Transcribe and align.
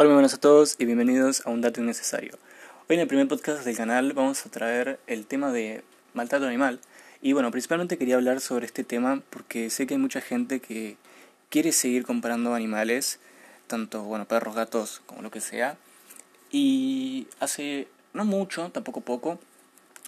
Hola, 0.00 0.10
muy 0.10 0.14
buenas 0.14 0.34
a 0.34 0.38
todos 0.38 0.76
y 0.78 0.84
bienvenidos 0.84 1.44
a 1.44 1.50
Un 1.50 1.60
Dato 1.60 1.80
Innecesario. 1.80 2.38
Hoy 2.88 2.94
en 2.94 3.00
el 3.00 3.08
primer 3.08 3.26
podcast 3.26 3.64
del 3.64 3.76
canal 3.76 4.12
vamos 4.12 4.46
a 4.46 4.48
traer 4.48 5.00
el 5.08 5.26
tema 5.26 5.50
de 5.50 5.82
maltrato 6.14 6.46
animal. 6.46 6.78
Y 7.20 7.32
bueno, 7.32 7.50
principalmente 7.50 7.98
quería 7.98 8.14
hablar 8.14 8.40
sobre 8.40 8.66
este 8.66 8.84
tema 8.84 9.24
porque 9.28 9.70
sé 9.70 9.88
que 9.88 9.94
hay 9.94 9.98
mucha 9.98 10.20
gente 10.20 10.60
que 10.60 10.96
quiere 11.48 11.72
seguir 11.72 12.06
comprando 12.06 12.54
animales, 12.54 13.18
tanto 13.66 14.04
bueno, 14.04 14.24
perros, 14.24 14.54
gatos, 14.54 15.02
como 15.04 15.20
lo 15.22 15.32
que 15.32 15.40
sea. 15.40 15.76
Y 16.52 17.26
hace 17.40 17.88
no 18.12 18.24
mucho, 18.24 18.70
tampoco 18.70 19.00
poco, 19.00 19.40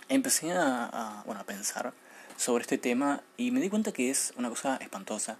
empecé 0.08 0.52
a, 0.52 1.24
bueno, 1.26 1.40
a 1.40 1.44
pensar 1.44 1.92
sobre 2.36 2.62
este 2.62 2.78
tema 2.78 3.24
y 3.36 3.50
me 3.50 3.58
di 3.58 3.68
cuenta 3.68 3.90
que 3.90 4.08
es 4.08 4.34
una 4.36 4.50
cosa 4.50 4.76
espantosa. 4.76 5.36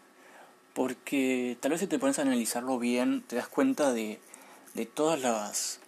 Porque 0.75 1.57
tal 1.61 1.71
vez 1.71 1.83
si 1.83 1.87
te 1.87 2.01
pones 2.01 2.19
a 2.19 2.23
analizarlo 2.23 2.81
bien, 2.81 3.23
te 3.29 3.37
das 3.37 3.47
cuenta 3.47 3.93
de 3.93 4.19
de 4.75 4.87
todas 4.87 5.21
las, 5.21 5.81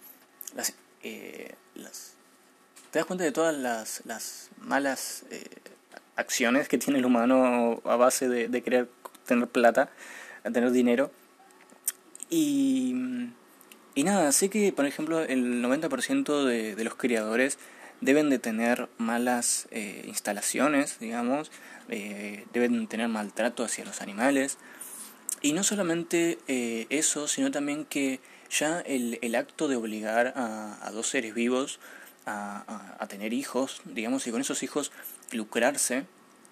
las, 0.55 0.75
eh, 1.03 1.55
las, 1.75 2.15
te 2.91 2.99
das 2.99 3.07
cuenta 3.07 3.25
de 3.25 3.33
todas 3.33 3.57
las, 3.57 4.03
las 4.05 4.51
malas 4.59 5.25
eh, 5.31 5.45
acciones 6.17 6.69
que 6.69 6.79
tiene 6.79 6.99
el 6.99 7.07
humano 7.07 7.81
a 7.85 7.97
base 7.97 8.29
de, 8.29 8.49
de 8.49 8.63
querer 8.63 8.89
tener 9.27 9.49
plata, 9.49 9.91
tener 10.43 10.71
dinero. 10.73 11.11
Y, 12.29 12.95
y 13.95 14.05
nada, 14.05 14.33
sé 14.33 14.51
que 14.51 14.73
por 14.73 14.87
ejemplo 14.87 15.21
el 15.21 15.63
90% 15.63 16.45
de, 16.45 16.75
de 16.75 16.85
los 16.85 16.95
criadores 16.95 17.59
deben 18.01 18.31
de 18.31 18.39
tener 18.39 18.89
malas 18.99 19.69
eh, 19.71 20.05
instalaciones, 20.07 20.99
digamos, 20.99 21.53
eh, 21.89 22.47
deben 22.53 22.89
tener 22.89 23.09
maltrato 23.09 23.65
hacia 23.65 23.85
los 23.85 24.01
animales. 24.01 24.59
Y 25.41 25.53
no 25.55 25.65
solamente 25.65 26.39
eso, 26.89 27.27
sino 27.27 27.51
también 27.51 27.85
que 27.85 28.21
ya 28.53 28.81
el, 28.81 29.19
el 29.23 29.35
acto 29.35 29.67
de 29.67 29.77
obligar 29.77 30.35
a, 30.37 30.79
a 30.87 30.91
dos 30.91 31.09
seres 31.09 31.35
vivos 31.35 31.81
a, 32.27 32.97
a, 33.01 33.09
tener 33.09 33.33
hijos, 33.33 33.81
digamos, 33.85 34.27
y 34.27 34.31
con 34.31 34.41
esos 34.41 34.63
hijos 34.63 34.93
lucrarse, 35.33 36.07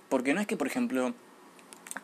porque 0.08 0.34
no 0.34 0.40
es 0.40 0.46
que, 0.46 0.56
por 0.56 0.66
ejemplo, 0.66 1.14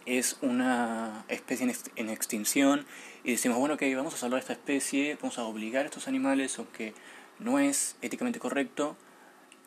es 0.04 0.36
una 0.40 1.24
especie 1.28 1.74
en, 1.96 2.10
extinción 2.10 2.86
y 3.24 3.32
decimos, 3.32 3.58
bueno, 3.58 3.74
ok, 3.74 3.82
vamos 3.96 4.14
a 4.14 4.18
salvar 4.18 4.38
esta 4.38 4.52
especie, 4.52 5.16
vamos 5.20 5.38
a 5.38 5.44
obligar 5.44 5.82
a 5.82 5.86
estos 5.86 6.06
animales, 6.06 6.58
aunque 6.58 6.94
no 7.38 7.58
es 7.58 7.96
éticamente 8.02 8.38
correcto, 8.38 8.96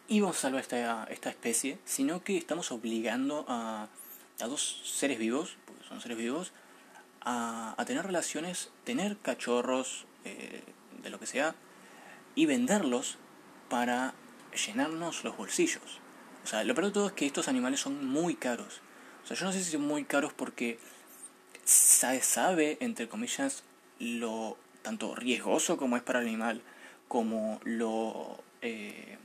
y 0.07 0.21
vamos 0.21 0.37
a 0.37 0.41
salvar 0.41 0.61
esta, 0.61 1.03
esta 1.05 1.29
especie, 1.29 1.77
sino 1.85 2.23
que 2.23 2.37
estamos 2.37 2.71
obligando 2.71 3.45
a, 3.47 3.89
a 4.39 4.47
dos 4.47 4.81
seres 4.85 5.19
vivos, 5.19 5.57
porque 5.65 5.83
son 5.83 6.01
seres 6.01 6.17
vivos, 6.17 6.53
a, 7.21 7.75
a 7.77 7.85
tener 7.85 8.05
relaciones, 8.05 8.71
tener 8.85 9.17
cachorros, 9.17 10.05
eh, 10.25 10.63
de 11.01 11.09
lo 11.09 11.19
que 11.19 11.25
sea, 11.25 11.55
y 12.35 12.45
venderlos 12.45 13.17
para 13.69 14.13
llenarnos 14.65 15.23
los 15.23 15.37
bolsillos. 15.37 15.99
O 16.43 16.47
sea, 16.47 16.63
lo 16.63 16.73
peor 16.73 16.87
de 16.87 16.93
todo 16.93 17.07
es 17.07 17.13
que 17.13 17.25
estos 17.25 17.47
animales 17.47 17.79
son 17.79 18.07
muy 18.07 18.35
caros. 18.35 18.81
O 19.23 19.27
sea, 19.27 19.37
yo 19.37 19.45
no 19.45 19.51
sé 19.51 19.63
si 19.63 19.71
son 19.71 19.81
muy 19.81 20.05
caros 20.05 20.33
porque 20.33 20.79
sabe, 21.63 22.21
sabe 22.21 22.77
entre 22.79 23.07
comillas, 23.07 23.63
lo 23.99 24.57
tanto 24.81 25.15
riesgoso 25.15 25.77
como 25.77 25.97
es 25.97 26.03
para 26.03 26.21
el 26.21 26.27
animal, 26.27 26.61
como 27.07 27.59
lo, 27.63 28.41
eh, 28.61 29.17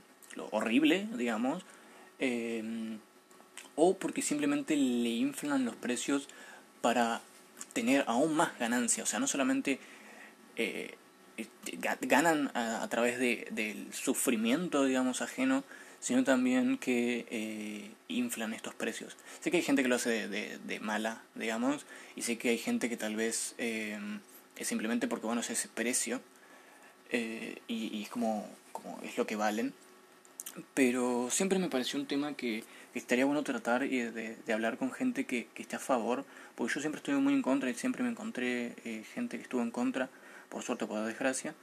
horrible, 0.51 1.07
digamos, 1.13 1.63
eh, 2.19 2.97
o 3.75 3.97
porque 3.97 4.21
simplemente 4.21 4.75
le 4.75 5.09
inflan 5.09 5.65
los 5.65 5.75
precios 5.75 6.27
para 6.81 7.21
tener 7.73 8.03
aún 8.07 8.35
más 8.35 8.57
ganancia. 8.59 9.03
O 9.03 9.05
sea, 9.05 9.19
no 9.19 9.27
solamente 9.27 9.79
eh, 10.55 10.95
este, 11.37 11.77
ganan 12.01 12.51
a, 12.53 12.87
través 12.89 13.19
de, 13.19 13.47
del 13.51 13.93
sufrimiento, 13.93 14.85
digamos, 14.85 15.21
ajeno, 15.21 15.63
sino 15.99 16.23
también 16.23 16.77
que 16.77 17.25
eh, 17.29 17.91
inflan 18.07 18.53
estos 18.53 18.73
precios. 18.73 19.17
Sé 19.41 19.51
que 19.51 19.57
hay 19.57 19.63
gente 19.63 19.81
que 19.81 19.89
lo 19.89 19.95
hace 19.95 20.27
de, 20.27 20.79
mala, 20.79 21.23
digamos, 21.35 21.85
y 22.15 22.21
sé 22.21 22.37
que 22.37 22.49
hay 22.49 22.57
gente 22.57 22.89
que 22.89 22.97
tal 22.97 23.15
vez 23.15 23.55
eh, 23.57 23.99
es 24.55 24.67
simplemente 24.67 25.07
porque, 25.07 25.25
bueno, 25.25 25.41
es 25.41 25.49
ese 25.49 25.67
precio 25.67 26.21
eh, 27.11 27.57
y, 27.67 28.03
es 28.03 28.09
como, 28.09 28.47
es 29.03 29.17
lo 29.17 29.27
que 29.27 29.35
valen. 29.35 29.73
Pero 30.73 31.29
siempre 31.31 31.59
me 31.59 31.69
pareció 31.69 31.99
un 31.99 32.05
tema 32.05 32.33
que, 32.33 32.63
estaría 32.93 33.25
bueno 33.25 33.43
tratar 33.43 33.83
y 33.83 33.99
de, 33.99 34.37
de, 34.37 34.53
hablar 34.53 34.77
con 34.77 34.89
gente 34.89 35.25
que, 35.25 35.47
que 35.53 35.63
esté 35.63 35.75
a 35.75 35.79
favor, 35.79 36.23
porque 36.55 36.75
yo 36.75 36.79
siempre 36.79 36.99
estuve 36.99 37.17
muy 37.17 37.33
en 37.33 37.41
contra 37.41 37.69
y 37.69 37.73
siempre 37.73 38.03
me 38.03 38.09
encontré 38.09 38.73
eh, 38.85 39.03
gente 39.13 39.35
que 39.35 39.43
estuvo 39.43 39.61
en 39.61 39.71
contra 39.71 40.09
por 40.55 40.63
suerte 40.63 40.85
o 40.85 40.87
por 40.87 41.03
desgracia. 41.03 41.53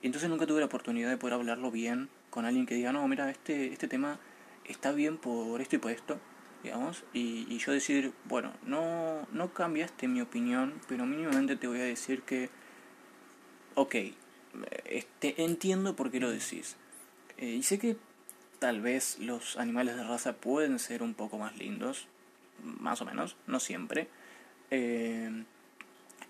Y 0.00 0.06
entonces 0.06 0.30
nunca 0.30 0.46
tuve 0.46 0.60
la 0.60 0.66
oportunidad 0.66 1.10
de 1.10 1.18
poder 1.18 1.34
hablarlo 1.34 1.70
bien 1.70 2.08
con 2.30 2.46
alguien 2.46 2.64
que 2.64 2.74
diga, 2.74 2.92
no, 2.92 3.06
mira, 3.06 3.28
este, 3.28 3.74
este 3.74 3.88
tema 3.88 4.18
está 4.64 4.92
bien 4.92 5.18
por 5.18 5.60
esto 5.60 5.76
y 5.76 5.78
por 5.78 5.92
esto, 5.92 6.18
digamos, 6.62 7.04
y, 7.12 7.46
y 7.50 7.58
yo 7.58 7.72
decir, 7.72 8.14
bueno, 8.24 8.54
no, 8.62 9.28
no 9.32 9.52
cambiaste 9.52 10.08
mi 10.08 10.22
opinión, 10.22 10.80
pero 10.88 11.04
mínimamente 11.04 11.56
te 11.56 11.66
voy 11.66 11.80
a 11.80 11.84
decir 11.84 12.22
que, 12.22 12.48
ok, 13.74 13.96
este, 14.86 15.44
entiendo 15.44 15.94
por 15.94 16.10
qué 16.10 16.18
lo 16.18 16.30
decís. 16.30 16.76
Eh, 17.36 17.50
y 17.50 17.62
sé 17.62 17.78
que 17.78 17.98
tal 18.60 18.80
vez 18.80 19.18
los 19.18 19.58
animales 19.58 19.94
de 19.94 20.04
raza 20.04 20.36
pueden 20.36 20.78
ser 20.78 21.02
un 21.02 21.12
poco 21.12 21.36
más 21.36 21.54
lindos, 21.58 22.08
más 22.62 23.02
o 23.02 23.04
menos, 23.04 23.36
no 23.46 23.60
siempre. 23.60 24.08
Eh, 24.70 25.44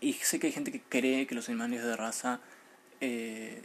y 0.00 0.12
sé 0.14 0.38
que 0.38 0.48
hay 0.48 0.52
gente 0.52 0.72
que 0.72 0.80
cree 0.80 1.26
que 1.26 1.34
los 1.34 1.48
animales 1.48 1.82
de 1.82 1.96
raza 1.96 2.40
eh, 3.00 3.62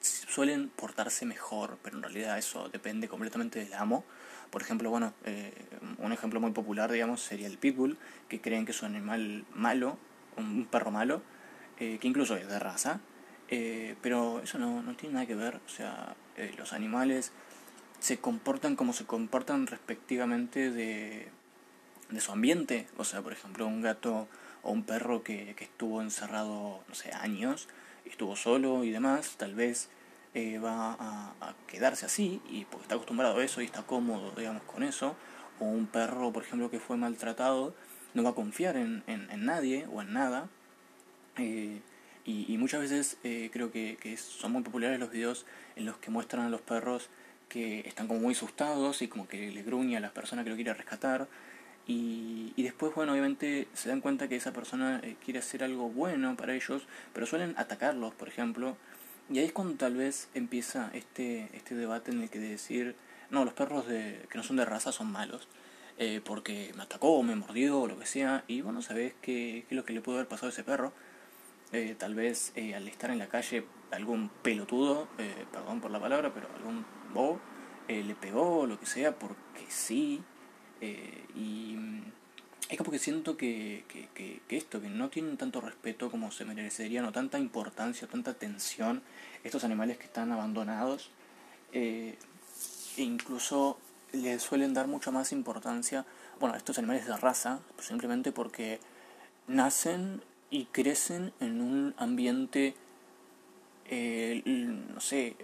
suelen 0.00 0.68
portarse 0.68 1.26
mejor, 1.26 1.78
pero 1.82 1.96
en 1.96 2.02
realidad 2.02 2.38
eso 2.38 2.68
depende 2.68 3.08
completamente 3.08 3.58
del 3.58 3.74
amo. 3.74 4.04
Por 4.50 4.62
ejemplo, 4.62 4.90
bueno, 4.90 5.12
eh, 5.24 5.52
un 5.98 6.12
ejemplo 6.12 6.40
muy 6.40 6.52
popular, 6.52 6.90
digamos, 6.90 7.20
sería 7.20 7.46
el 7.46 7.58
pitbull, 7.58 7.98
que 8.28 8.40
creen 8.40 8.64
que 8.64 8.72
es 8.72 8.82
un 8.82 8.94
animal 8.94 9.44
malo, 9.54 9.98
un 10.36 10.66
perro 10.66 10.90
malo, 10.90 11.22
eh, 11.78 11.98
que 12.00 12.08
incluso 12.08 12.36
es 12.36 12.48
de 12.48 12.58
raza, 12.58 13.00
eh, 13.48 13.96
pero 14.02 14.40
eso 14.42 14.58
no, 14.58 14.82
no 14.82 14.96
tiene 14.96 15.14
nada 15.14 15.26
que 15.26 15.34
ver, 15.34 15.56
o 15.56 15.68
sea, 15.68 16.16
eh, 16.36 16.54
los 16.56 16.72
animales 16.72 17.32
se 17.98 18.18
comportan 18.18 18.76
como 18.76 18.92
se 18.92 19.04
comportan 19.04 19.66
respectivamente 19.66 20.70
de, 20.70 21.28
de 22.10 22.20
su 22.20 22.32
ambiente, 22.32 22.86
o 22.96 23.04
sea, 23.04 23.22
por 23.22 23.32
ejemplo, 23.32 23.66
un 23.66 23.82
gato 23.82 24.28
o 24.66 24.72
un 24.72 24.82
perro 24.82 25.22
que, 25.22 25.54
que 25.56 25.64
estuvo 25.64 26.02
encerrado, 26.02 26.80
no 26.88 26.94
sé, 26.94 27.12
años, 27.12 27.68
estuvo 28.04 28.36
solo 28.36 28.84
y 28.84 28.90
demás, 28.90 29.36
tal 29.38 29.54
vez 29.54 29.88
eh, 30.34 30.58
va 30.58 30.96
a, 31.00 31.54
quedarse 31.66 32.04
así, 32.04 32.42
y 32.50 32.66
porque 32.66 32.82
está 32.82 32.94
acostumbrado 32.96 33.38
a 33.38 33.44
eso 33.44 33.62
y 33.62 33.64
está 33.64 33.84
cómodo, 33.84 34.32
digamos, 34.36 34.62
con 34.64 34.82
eso, 34.82 35.16
o 35.60 35.64
un 35.64 35.86
perro, 35.86 36.32
por 36.32 36.42
ejemplo, 36.42 36.70
que 36.70 36.78
fue 36.80 36.96
maltratado, 36.96 37.74
no 38.12 38.22
va 38.22 38.30
a 38.30 38.34
confiar 38.34 38.76
en, 38.76 39.02
en, 39.06 39.46
nadie 39.46 39.86
o 39.90 40.02
en 40.02 40.12
nada, 40.12 40.48
eh, 41.38 41.80
y, 42.24 42.56
muchas 42.58 42.80
veces 42.80 43.18
eh, 43.24 43.50
creo 43.52 43.70
que, 43.70 44.16
son 44.18 44.52
muy 44.52 44.62
populares 44.62 44.98
los 44.98 45.10
videos 45.10 45.46
en 45.76 45.86
los 45.86 45.96
que 45.98 46.10
muestran 46.10 46.44
a 46.44 46.50
los 46.50 46.60
perros 46.60 47.08
que 47.48 47.80
están 47.86 48.08
como 48.08 48.20
muy 48.20 48.34
asustados 48.34 49.00
y 49.00 49.08
como 49.08 49.28
que 49.28 49.50
le 49.52 49.62
gruñe 49.62 49.96
a 49.96 50.00
las 50.00 50.10
personas 50.10 50.44
que 50.44 50.50
lo 50.50 50.56
quieren 50.56 50.74
rescatar, 50.74 51.28
y, 51.86 52.52
y, 52.56 52.62
después, 52.62 52.94
bueno, 52.94 53.12
obviamente 53.12 53.68
se 53.74 53.88
dan 53.88 54.00
cuenta 54.00 54.28
que 54.28 54.36
esa 54.36 54.52
persona 54.52 55.00
eh, 55.02 55.16
quiere 55.24 55.38
hacer 55.38 55.62
algo 55.62 55.88
bueno 55.88 56.36
para 56.36 56.54
ellos, 56.54 56.86
pero 57.12 57.26
suelen 57.26 57.54
atacarlos, 57.56 58.14
por 58.14 58.28
ejemplo. 58.28 58.76
Y 59.30 59.38
ahí 59.38 59.46
es 59.46 59.52
cuando 59.52 59.74
tal 59.76 59.94
vez 59.96 60.28
empieza 60.34 60.90
este, 60.94 61.48
este 61.52 61.74
debate 61.74 62.10
en 62.10 62.22
el 62.22 62.30
que 62.30 62.38
de 62.38 62.50
decir, 62.50 62.96
no, 63.30 63.44
los 63.44 63.54
perros 63.54 63.86
de, 63.86 64.26
que 64.30 64.38
no 64.38 64.44
son 64.44 64.56
de 64.56 64.64
raza 64.64 64.92
son 64.92 65.10
malos, 65.10 65.48
eh, 65.98 66.20
porque 66.24 66.72
me 66.76 66.82
atacó 66.82 67.22
me 67.22 67.36
mordió 67.36 67.80
o 67.80 67.86
lo 67.86 67.98
que 67.98 68.06
sea. 68.06 68.44
Y 68.48 68.60
bueno, 68.62 68.82
sabes 68.82 69.14
qué, 69.22 69.64
qué 69.68 69.74
es 69.74 69.76
lo 69.76 69.84
que 69.84 69.92
le 69.92 70.00
pudo 70.00 70.16
haber 70.16 70.28
pasado 70.28 70.48
a 70.48 70.50
ese 70.50 70.64
perro. 70.64 70.92
Eh, 71.72 71.96
tal 71.98 72.14
vez 72.14 72.52
eh, 72.54 72.74
al 72.74 72.86
estar 72.86 73.10
en 73.10 73.18
la 73.18 73.28
calle 73.28 73.64
algún 73.90 74.30
pelotudo, 74.42 75.08
eh, 75.18 75.46
perdón 75.52 75.80
por 75.80 75.90
la 75.90 76.00
palabra, 76.00 76.32
pero 76.32 76.48
algún 76.54 76.84
bobo, 77.12 77.40
eh, 77.88 78.02
le 78.02 78.14
pegó 78.14 78.66
lo 78.66 78.78
que 78.78 78.86
sea, 78.86 79.16
porque 79.16 79.64
sí, 79.68 80.22
eh, 80.86 81.24
y 81.34 81.74
mm, 81.76 82.02
es 82.68 82.78
como 82.78 82.90
que 82.90 82.98
siento 82.98 83.36
que, 83.36 83.84
que, 84.14 84.40
esto, 84.48 84.80
que 84.80 84.88
no 84.88 85.08
tienen 85.08 85.36
tanto 85.36 85.60
respeto 85.60 86.10
como 86.10 86.30
se 86.30 86.44
merecerían, 86.44 87.04
o 87.04 87.12
tanta 87.12 87.38
importancia, 87.38 88.06
o 88.06 88.10
tanta 88.10 88.32
atención, 88.32 89.02
estos 89.44 89.64
animales 89.64 89.98
que 89.98 90.04
están 90.04 90.32
abandonados, 90.32 91.10
eh, 91.72 92.16
e 92.96 93.02
incluso 93.02 93.78
le 94.12 94.38
suelen 94.38 94.74
dar 94.74 94.86
mucha 94.86 95.10
más 95.10 95.32
importancia, 95.32 96.06
bueno, 96.40 96.54
a 96.54 96.58
estos 96.58 96.78
animales 96.78 97.06
de 97.06 97.16
raza, 97.16 97.60
simplemente 97.78 98.32
porque 98.32 98.80
nacen 99.46 100.22
y 100.50 100.66
crecen 100.66 101.32
en 101.40 101.60
un 101.60 101.94
ambiente, 101.98 102.74
eh, 103.86 104.42
no 104.44 105.00
sé, 105.00 105.36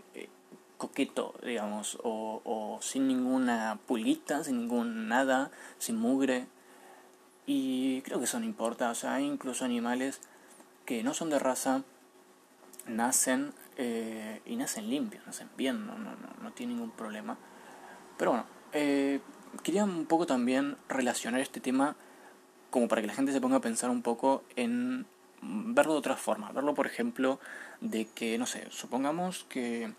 coqueto, 0.82 1.34
digamos, 1.44 1.96
o, 2.02 2.42
o 2.44 2.82
sin 2.82 3.06
ninguna 3.06 3.78
pulita, 3.86 4.42
sin 4.42 4.58
ningún 4.58 5.06
nada, 5.06 5.52
sin 5.78 5.96
mugre. 5.96 6.46
Y 7.46 8.02
creo 8.02 8.18
que 8.18 8.24
eso 8.24 8.40
no 8.40 8.46
importa, 8.46 8.90
o 8.90 8.94
sea, 8.96 9.14
hay 9.14 9.24
incluso 9.24 9.64
animales 9.64 10.20
que 10.84 11.04
no 11.04 11.14
son 11.14 11.30
de 11.30 11.38
raza, 11.38 11.84
nacen 12.88 13.52
eh, 13.76 14.40
y 14.44 14.56
nacen 14.56 14.90
limpios, 14.90 15.24
nacen 15.24 15.48
bien, 15.56 15.86
no, 15.86 15.96
no, 15.98 16.10
no, 16.16 16.28
no 16.42 16.50
tienen 16.50 16.76
ningún 16.76 16.90
problema. 16.90 17.36
Pero 18.18 18.32
bueno, 18.32 18.46
eh, 18.72 19.20
quería 19.62 19.84
un 19.84 20.06
poco 20.06 20.26
también 20.26 20.76
relacionar 20.88 21.40
este 21.40 21.60
tema 21.60 21.94
como 22.70 22.88
para 22.88 23.02
que 23.02 23.06
la 23.06 23.14
gente 23.14 23.30
se 23.30 23.40
ponga 23.40 23.58
a 23.58 23.60
pensar 23.60 23.90
un 23.90 24.02
poco 24.02 24.42
en 24.56 25.06
verlo 25.42 25.92
de 25.92 25.98
otra 26.00 26.16
forma. 26.16 26.50
Verlo, 26.50 26.74
por 26.74 26.86
ejemplo, 26.86 27.38
de 27.80 28.06
que, 28.06 28.36
no 28.38 28.46
sé, 28.46 28.66
supongamos 28.70 29.44
que 29.48 29.92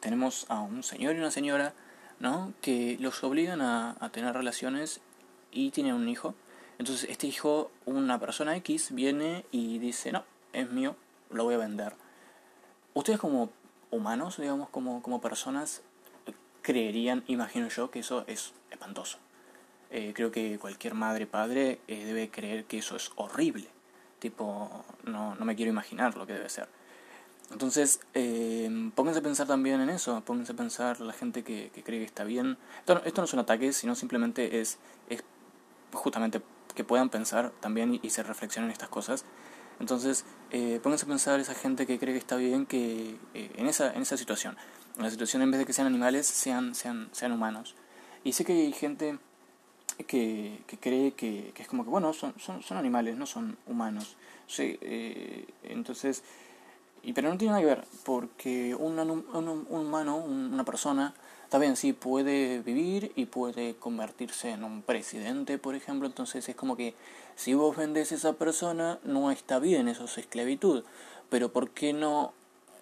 tenemos 0.00 0.46
a 0.48 0.60
un 0.60 0.82
señor 0.82 1.16
y 1.16 1.18
una 1.18 1.30
señora, 1.30 1.74
¿no? 2.20 2.52
Que 2.60 2.96
los 3.00 3.22
obligan 3.24 3.60
a, 3.60 3.96
tener 4.12 4.34
relaciones 4.34 5.00
y 5.52 5.70
tienen 5.70 5.94
un 5.94 6.08
hijo. 6.08 6.34
Entonces 6.78 7.08
este 7.10 7.26
hijo, 7.26 7.70
una 7.84 8.18
persona 8.20 8.56
X, 8.56 8.94
viene 8.94 9.44
y 9.50 9.78
dice, 9.78 10.12
no, 10.12 10.24
es 10.52 10.70
mío, 10.70 10.96
lo 11.30 11.44
voy 11.44 11.54
a 11.54 11.58
vender. 11.58 11.94
Ustedes 12.94 13.18
como 13.18 13.50
humanos, 13.90 14.38
digamos, 14.38 14.68
como, 14.70 15.02
como 15.02 15.20
personas, 15.20 15.82
creerían, 16.62 17.24
imagino 17.26 17.68
yo, 17.68 17.90
que 17.90 18.00
eso 18.00 18.24
es 18.26 18.52
espantoso. 18.70 19.18
Eh, 19.90 20.12
creo 20.14 20.32
que 20.32 20.58
cualquier 20.58 20.94
madre, 20.94 21.26
padre 21.26 21.80
eh, 21.86 22.04
debe 22.04 22.28
creer 22.30 22.64
que 22.64 22.78
eso 22.78 22.96
es 22.96 23.12
horrible. 23.16 23.68
Tipo, 24.18 24.84
no, 25.04 25.34
no 25.34 25.44
me 25.44 25.54
quiero 25.54 25.70
imaginar 25.70 26.16
lo 26.16 26.26
que 26.26 26.32
debe 26.32 26.48
ser. 26.48 26.68
Entonces, 27.50 28.00
eh, 28.14 28.90
pónganse 28.94 29.20
a 29.20 29.22
pensar 29.22 29.46
también 29.46 29.80
en 29.80 29.88
eso, 29.88 30.20
pónganse 30.22 30.52
a 30.52 30.56
pensar 30.56 31.00
la 31.00 31.12
gente 31.12 31.44
que, 31.44 31.70
que 31.72 31.82
cree 31.82 32.00
que 32.00 32.04
está 32.04 32.24
bien. 32.24 32.58
Esto, 32.80 33.02
esto, 33.04 33.20
no 33.20 33.24
es 33.24 33.32
un 33.34 33.40
ataque, 33.40 33.72
sino 33.72 33.94
simplemente 33.94 34.60
es, 34.60 34.78
es 35.08 35.22
justamente 35.92 36.42
que 36.74 36.84
puedan 36.84 37.08
pensar 37.08 37.52
también 37.60 37.98
y, 38.02 38.10
se 38.10 38.22
reflexionen 38.22 38.70
estas 38.70 38.88
cosas. 38.88 39.24
Entonces, 39.78 40.24
eh, 40.50 40.80
pónganse 40.82 41.04
a 41.04 41.08
pensar 41.08 41.40
esa 41.40 41.54
gente 41.54 41.86
que 41.86 41.98
cree 41.98 42.14
que 42.14 42.18
está 42.18 42.36
bien 42.36 42.66
que 42.66 43.16
eh, 43.34 43.50
en, 43.56 43.66
esa, 43.66 43.92
en 43.92 44.02
esa 44.02 44.16
situación, 44.16 44.56
en 44.96 45.02
la 45.02 45.10
situación 45.10 45.42
en 45.42 45.50
vez 45.50 45.58
de 45.58 45.66
que 45.66 45.72
sean 45.72 45.86
animales, 45.86 46.26
sean, 46.26 46.74
sean, 46.74 47.08
sean 47.12 47.32
humanos. 47.32 47.74
Y 48.24 48.32
sé 48.32 48.44
que 48.44 48.52
hay 48.52 48.72
gente 48.72 49.18
que, 50.06 50.62
que 50.66 50.78
cree 50.78 51.12
que, 51.12 51.52
que, 51.54 51.62
es 51.62 51.68
como 51.68 51.84
que, 51.84 51.90
bueno, 51.90 52.12
son, 52.12 52.34
son, 52.38 52.62
son 52.62 52.76
animales, 52.76 53.16
no 53.16 53.26
son 53.26 53.56
humanos. 53.66 54.16
Sí, 54.46 54.78
eh, 54.80 55.46
entonces, 55.64 56.22
y, 57.06 57.12
pero 57.12 57.30
no 57.30 57.38
tiene 57.38 57.52
nada 57.52 57.62
que 57.62 57.66
ver, 57.66 57.84
porque 58.04 58.74
un, 58.74 58.98
un, 58.98 59.24
un 59.32 59.66
humano, 59.70 60.16
una 60.16 60.64
persona, 60.64 61.14
bien, 61.58 61.76
sí, 61.76 61.92
puede 61.92 62.60
vivir 62.60 63.12
y 63.16 63.26
puede 63.26 63.76
convertirse 63.76 64.50
en 64.50 64.64
un 64.64 64.82
presidente, 64.82 65.58
por 65.58 65.74
ejemplo, 65.74 66.06
entonces 66.06 66.48
es 66.48 66.56
como 66.56 66.76
que 66.76 66.94
si 67.34 67.54
vos 67.54 67.76
vendes 67.76 68.12
a 68.12 68.16
esa 68.16 68.32
persona, 68.34 68.98
no 69.04 69.30
está 69.30 69.58
bien, 69.58 69.88
eso 69.88 70.04
es 70.04 70.18
esclavitud, 70.18 70.84
pero 71.30 71.52
¿por 71.52 71.70
qué 71.70 71.92
no 71.92 72.32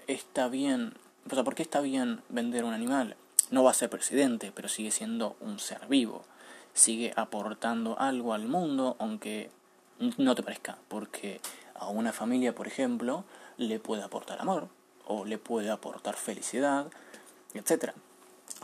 está 0.06 0.48
bien, 0.48 0.94
o 1.30 1.34
sea, 1.34 1.44
por 1.44 1.54
qué 1.54 1.62
está 1.62 1.80
bien 1.80 2.22
vender 2.28 2.64
un 2.64 2.72
animal? 2.72 3.16
No 3.50 3.62
va 3.62 3.70
a 3.70 3.74
ser 3.74 3.90
presidente, 3.90 4.52
pero 4.54 4.68
sigue 4.68 4.90
siendo 4.90 5.36
un 5.40 5.58
ser 5.58 5.86
vivo, 5.86 6.24
sigue 6.72 7.12
aportando 7.16 7.98
algo 8.00 8.34
al 8.34 8.48
mundo, 8.48 8.96
aunque 8.98 9.50
no 10.18 10.34
te 10.34 10.42
parezca, 10.42 10.78
porque 10.88 11.40
a 11.74 11.88
una 11.88 12.12
familia, 12.12 12.54
por 12.54 12.66
ejemplo, 12.66 13.24
le 13.56 13.78
puede 13.78 14.02
aportar 14.02 14.40
amor, 14.40 14.68
o 15.06 15.24
le 15.24 15.38
puede 15.38 15.70
aportar 15.70 16.16
felicidad, 16.16 16.90
etcétera 17.54 17.94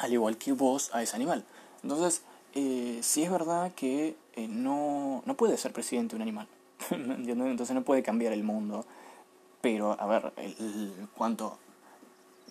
al 0.00 0.12
igual 0.12 0.38
que 0.38 0.52
vos 0.52 0.90
a 0.92 1.02
ese 1.02 1.16
animal. 1.16 1.44
Entonces, 1.82 2.22
eh, 2.54 3.00
sí 3.02 3.22
es 3.22 3.30
verdad 3.30 3.72
que 3.74 4.16
eh, 4.34 4.48
no, 4.48 5.22
no 5.26 5.34
puede 5.34 5.56
ser 5.56 5.72
presidente 5.72 6.16
un 6.16 6.22
animal, 6.22 6.48
Entonces 6.90 7.74
no 7.74 7.82
puede 7.82 8.02
cambiar 8.02 8.32
el 8.32 8.42
mundo. 8.42 8.84
Pero, 9.60 10.00
a 10.00 10.06
ver, 10.06 10.32
el, 10.36 10.92
¿cuánto? 11.16 11.58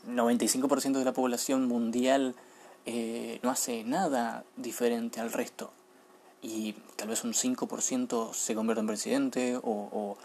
95% 0.08 1.00
de 1.00 1.06
la 1.06 1.14
población 1.14 1.68
mundial 1.68 2.36
eh, 2.86 3.40
no 3.42 3.50
hace 3.50 3.84
nada 3.84 4.44
diferente 4.56 5.20
al 5.20 5.32
resto. 5.32 5.72
Y 6.42 6.74
tal 6.96 7.10
vez 7.10 7.24
un 7.24 7.34
5% 7.34 8.34
se 8.34 8.56
convierte 8.56 8.80
en 8.80 8.88
presidente 8.88 9.60
o, 9.62 10.18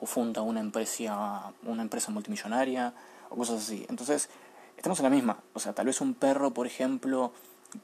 o 0.00 0.06
funda 0.06 0.42
una 0.42 0.60
empresa, 0.60 1.52
una 1.64 1.82
empresa 1.82 2.10
multimillonaria 2.10 2.94
o 3.28 3.36
cosas 3.36 3.62
así. 3.62 3.86
Entonces, 3.88 4.28
estamos 4.76 4.98
en 5.00 5.04
la 5.04 5.10
misma. 5.10 5.38
O 5.52 5.60
sea, 5.60 5.74
tal 5.74 5.86
vez 5.86 6.00
un 6.00 6.14
perro, 6.14 6.52
por 6.52 6.66
ejemplo, 6.66 7.32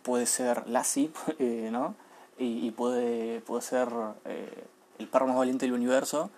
puede 0.02 0.26
ser 0.26 0.66
Lassie, 0.66 1.10
eh, 1.38 1.68
¿no? 1.70 1.94
Y, 2.38 2.70
puede, 2.72 3.40
puede 3.40 3.62
ser 3.62 3.88
eh, 4.26 4.66
el 4.98 5.08
perro 5.08 5.26
más 5.26 5.36
valiente 5.36 5.64
del 5.64 5.74
universo. 5.74 6.30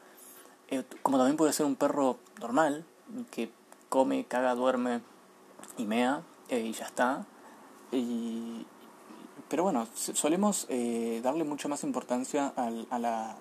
Eh, 0.69 0.85
como 1.03 1.17
también 1.17 1.37
puede 1.37 1.53
ser 1.53 1.67
un 1.67 1.75
perro 1.75 2.19
normal, 2.41 2.85
que 3.33 3.51
come, 3.89 4.25
caga, 4.25 4.55
duerme 4.55 5.01
y 5.77 5.87
mea, 5.87 6.23
y 6.51 6.73
ya 6.73 6.87
está. 6.87 7.27
Y, 7.91 8.65
pero 9.49 9.65
bueno, 9.65 9.89
solemos 9.95 10.69
darle 11.23 11.43
mucha 11.43 11.67
más 11.67 11.83
importancia 11.83 12.53
al, 12.55 12.87
a 12.91 12.99
la, 13.01 13.37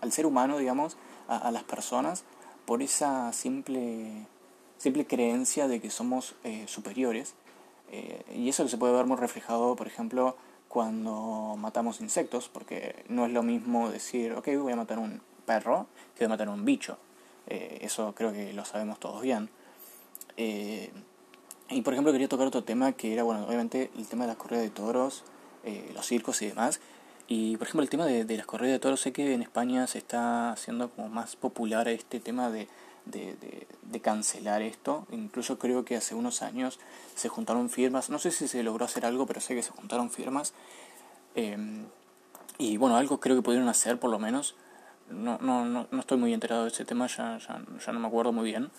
al, 0.00 0.12
ser 0.12 0.26
humano, 0.26 0.58
digamos, 0.58 0.96
a, 1.28 1.50
las 1.50 1.64
personas, 1.64 2.24
por 2.66 2.82
esa 2.82 3.32
simple 3.32 4.26
simple 4.82 5.06
creencia 5.06 5.68
de 5.68 5.80
que 5.80 5.90
somos 5.90 6.34
eh, 6.42 6.64
superiores. 6.66 7.34
Eh, 7.92 8.24
y 8.34 8.48
eso 8.48 8.66
se 8.66 8.76
puede 8.78 8.92
ver 8.92 9.06
muy 9.06 9.16
reflejado, 9.16 9.76
por 9.76 9.86
ejemplo, 9.86 10.36
cuando 10.66 11.54
matamos 11.56 12.00
insectos, 12.00 12.48
porque 12.48 13.04
no 13.08 13.24
es 13.26 13.32
lo 13.32 13.44
mismo 13.44 13.90
decir, 13.90 14.32
ok, 14.32 14.48
voy 14.60 14.72
a 14.72 14.76
matar 14.76 14.98
un 14.98 15.20
perro 15.46 15.86
que 16.16 16.24
voy 16.24 16.26
a 16.26 16.28
matar 16.30 16.48
un 16.48 16.64
bicho. 16.64 16.98
Eh, 17.46 17.78
eso 17.82 18.12
creo 18.16 18.32
que 18.32 18.52
lo 18.52 18.64
sabemos 18.64 18.98
todos 18.98 19.22
bien. 19.22 19.50
y 20.36 21.80
por 21.82 21.94
ejemplo 21.94 22.12
quería 22.12 22.28
tocar 22.28 22.46
otro 22.48 22.64
tema 22.64 22.92
que 22.92 23.12
era, 23.12 23.22
bueno, 23.22 23.46
obviamente 23.46 23.90
el 23.96 24.06
tema 24.08 24.24
de 24.24 24.28
las 24.28 24.36
corridas 24.36 24.64
de 24.64 24.70
toros, 24.70 25.24
los 25.94 26.06
circos 26.06 26.42
y 26.42 26.48
demás. 26.48 26.80
Y 27.28 27.56
por 27.56 27.66
ejemplo 27.66 27.82
el 27.82 27.90
tema 27.90 28.06
de, 28.06 28.24
de 28.24 28.36
las 28.36 28.46
corridas 28.46 28.74
de 28.74 28.78
toros, 28.78 29.00
sé 29.00 29.12
que 29.12 29.32
en 29.32 29.42
España 29.42 29.86
se 29.86 29.98
está 29.98 30.52
haciendo 30.52 30.90
como 30.90 31.08
más 31.08 31.36
popular 31.36 31.88
este 31.88 32.20
tema 32.20 32.50
de 32.50 32.68
de, 33.04 33.66
de, 33.82 34.00
cancelar 34.00 34.62
esto. 34.62 35.06
Incluso 35.10 35.58
creo 35.58 35.84
que 35.84 35.96
hace 35.96 36.14
unos 36.14 36.42
años 36.42 36.78
se 37.14 37.28
juntaron 37.28 37.70
firmas, 37.70 38.10
no 38.10 38.18
sé 38.18 38.30
si 38.30 38.48
se 38.48 38.62
logró 38.62 38.84
hacer 38.84 39.06
algo, 39.06 39.26
pero 39.26 39.40
sé 39.40 39.54
que 39.54 39.62
se 39.62 39.70
juntaron 39.70 40.10
firmas. 40.10 40.54
Em, 41.34 41.86
y 42.58 42.76
bueno, 42.76 42.96
algo 42.96 43.20
creo 43.20 43.36
que 43.36 43.42
pudieron 43.42 43.68
hacer 43.68 43.98
por 43.98 44.10
lo 44.10 44.18
menos. 44.18 44.54
No, 45.10 45.38
no, 45.38 45.64
no, 45.64 45.86
no 45.90 46.00
estoy 46.00 46.16
muy 46.16 46.32
enterado 46.32 46.62
de 46.62 46.68
ese 46.68 46.84
tema, 46.84 47.06
ya, 47.06 47.38
ya, 47.38 47.92
no 47.92 48.00
me 48.00 48.08
acuerdo 48.08 48.32
muy 48.32 48.44
bien. 48.44 48.70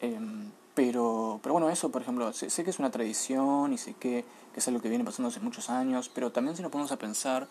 Em, 0.00 0.50
pero, 0.74 1.40
pero 1.42 1.54
bueno, 1.54 1.70
eso, 1.70 1.90
por 1.90 2.02
ejemplo, 2.02 2.32
sé, 2.32 2.64
que 2.64 2.70
es 2.70 2.78
una 2.78 2.90
tradición 2.90 3.72
y 3.72 3.78
sé 3.78 3.94
que 3.94 4.24
es 4.54 4.68
algo 4.68 4.80
que 4.80 4.88
viene 4.88 5.04
pasando 5.04 5.28
hace 5.28 5.40
muchos 5.40 5.70
años, 5.70 6.10
pero 6.14 6.32
también 6.32 6.56
si 6.56 6.62
nos 6.62 6.70
ponemos 6.70 6.92
a 6.92 6.98
pensar, 6.98 7.48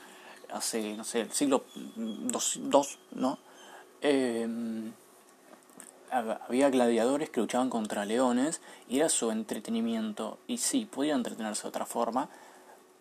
hace, 0.55 0.95
no 0.95 1.03
sé, 1.03 1.21
el 1.21 1.31
siglo 1.31 1.65
II, 1.75 2.81
¿no? 3.11 3.37
Eh, 4.01 4.47
había 6.11 6.69
gladiadores 6.69 7.29
que 7.29 7.41
luchaban 7.41 7.69
contra 7.69 8.05
leones 8.05 8.61
y 8.87 8.99
era 8.99 9.09
su 9.09 9.31
entretenimiento. 9.31 10.37
Y 10.47 10.59
sí, 10.59 10.85
podían 10.85 11.17
entretenerse 11.17 11.63
de 11.63 11.69
otra 11.69 11.85
forma, 11.85 12.29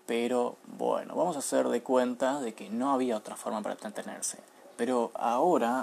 pero 0.06 0.56
bueno, 0.66 1.14
vamos 1.14 1.36
a 1.36 1.38
hacer 1.38 1.68
de 1.68 1.82
cuenta 1.82 2.40
de 2.40 2.54
que 2.54 2.70
no 2.70 2.92
había 2.92 3.16
otra 3.16 3.36
forma 3.36 3.62
para 3.62 3.74
entretenerse. 3.74 4.38
Pero 4.76 5.12
ahora, 5.14 5.82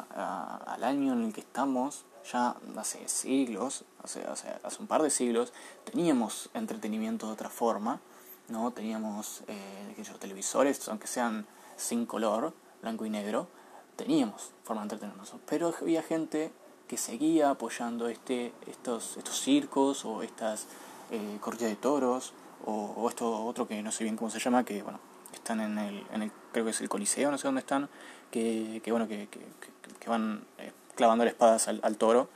al 0.66 0.84
año 0.84 1.14
en 1.14 1.24
el 1.24 1.34
que 1.34 1.42
estamos, 1.42 2.04
ya 2.32 2.56
hace 2.76 3.08
siglos, 3.08 3.86
hace, 4.04 4.22
hace, 4.28 4.50
hace 4.64 4.82
un 4.82 4.88
par 4.88 5.02
de 5.02 5.10
siglos, 5.10 5.54
teníamos 5.86 6.50
entretenimiento 6.54 7.28
de 7.28 7.34
otra 7.34 7.50
forma, 7.50 8.02
¿no? 8.50 8.72
Teníamos 8.72 9.44
eh, 9.48 10.04
televisores, 10.20 10.88
aunque 10.90 11.08
sean 11.08 11.48
sin 11.82 12.06
color, 12.06 12.54
blanco 12.82 13.06
y 13.06 13.10
negro, 13.10 13.48
teníamos 13.96 14.52
forma 14.64 14.82
de 14.82 14.86
entretenernos. 14.86 15.34
Pero 15.48 15.74
había 15.82 16.02
gente 16.04 16.52
que 16.88 16.98
seguía 16.98 17.50
apoyando 17.50 18.08
este, 18.08 18.54
estos, 18.68 19.18
estos 19.18 19.40
circos 19.40 20.06
o 20.06 20.24
estas 20.24 20.68
eh, 21.12 21.38
corridas 21.40 21.70
de 21.70 21.76
toros 21.76 22.34
o, 22.66 23.08
esto 23.10 23.46
otro 23.46 23.68
que 23.68 23.82
no 23.82 23.92
sé 23.92 24.04
bien 24.04 24.16
cómo 24.16 24.30
se 24.30 24.40
llama, 24.40 24.64
que 24.64 24.84
bueno, 24.84 25.00
están 25.34 25.62
en 25.62 25.78
el, 25.78 26.06
en 26.14 26.24
el 26.24 26.32
creo 26.52 26.66
que 26.66 26.72
es 26.72 26.82
el 26.82 26.90
Coliseo, 26.90 27.32
no 27.32 27.38
sé 27.38 27.48
dónde 27.48 27.62
están, 27.62 27.90
que, 28.30 28.82
que 28.84 28.92
bueno, 28.92 29.08
que, 29.08 29.28
que, 29.30 30.10
van 30.10 30.44
eh, 30.58 30.72
clavando 30.96 31.24
espadas 31.24 31.68
al, 31.68 31.98
toro. 31.98 32.30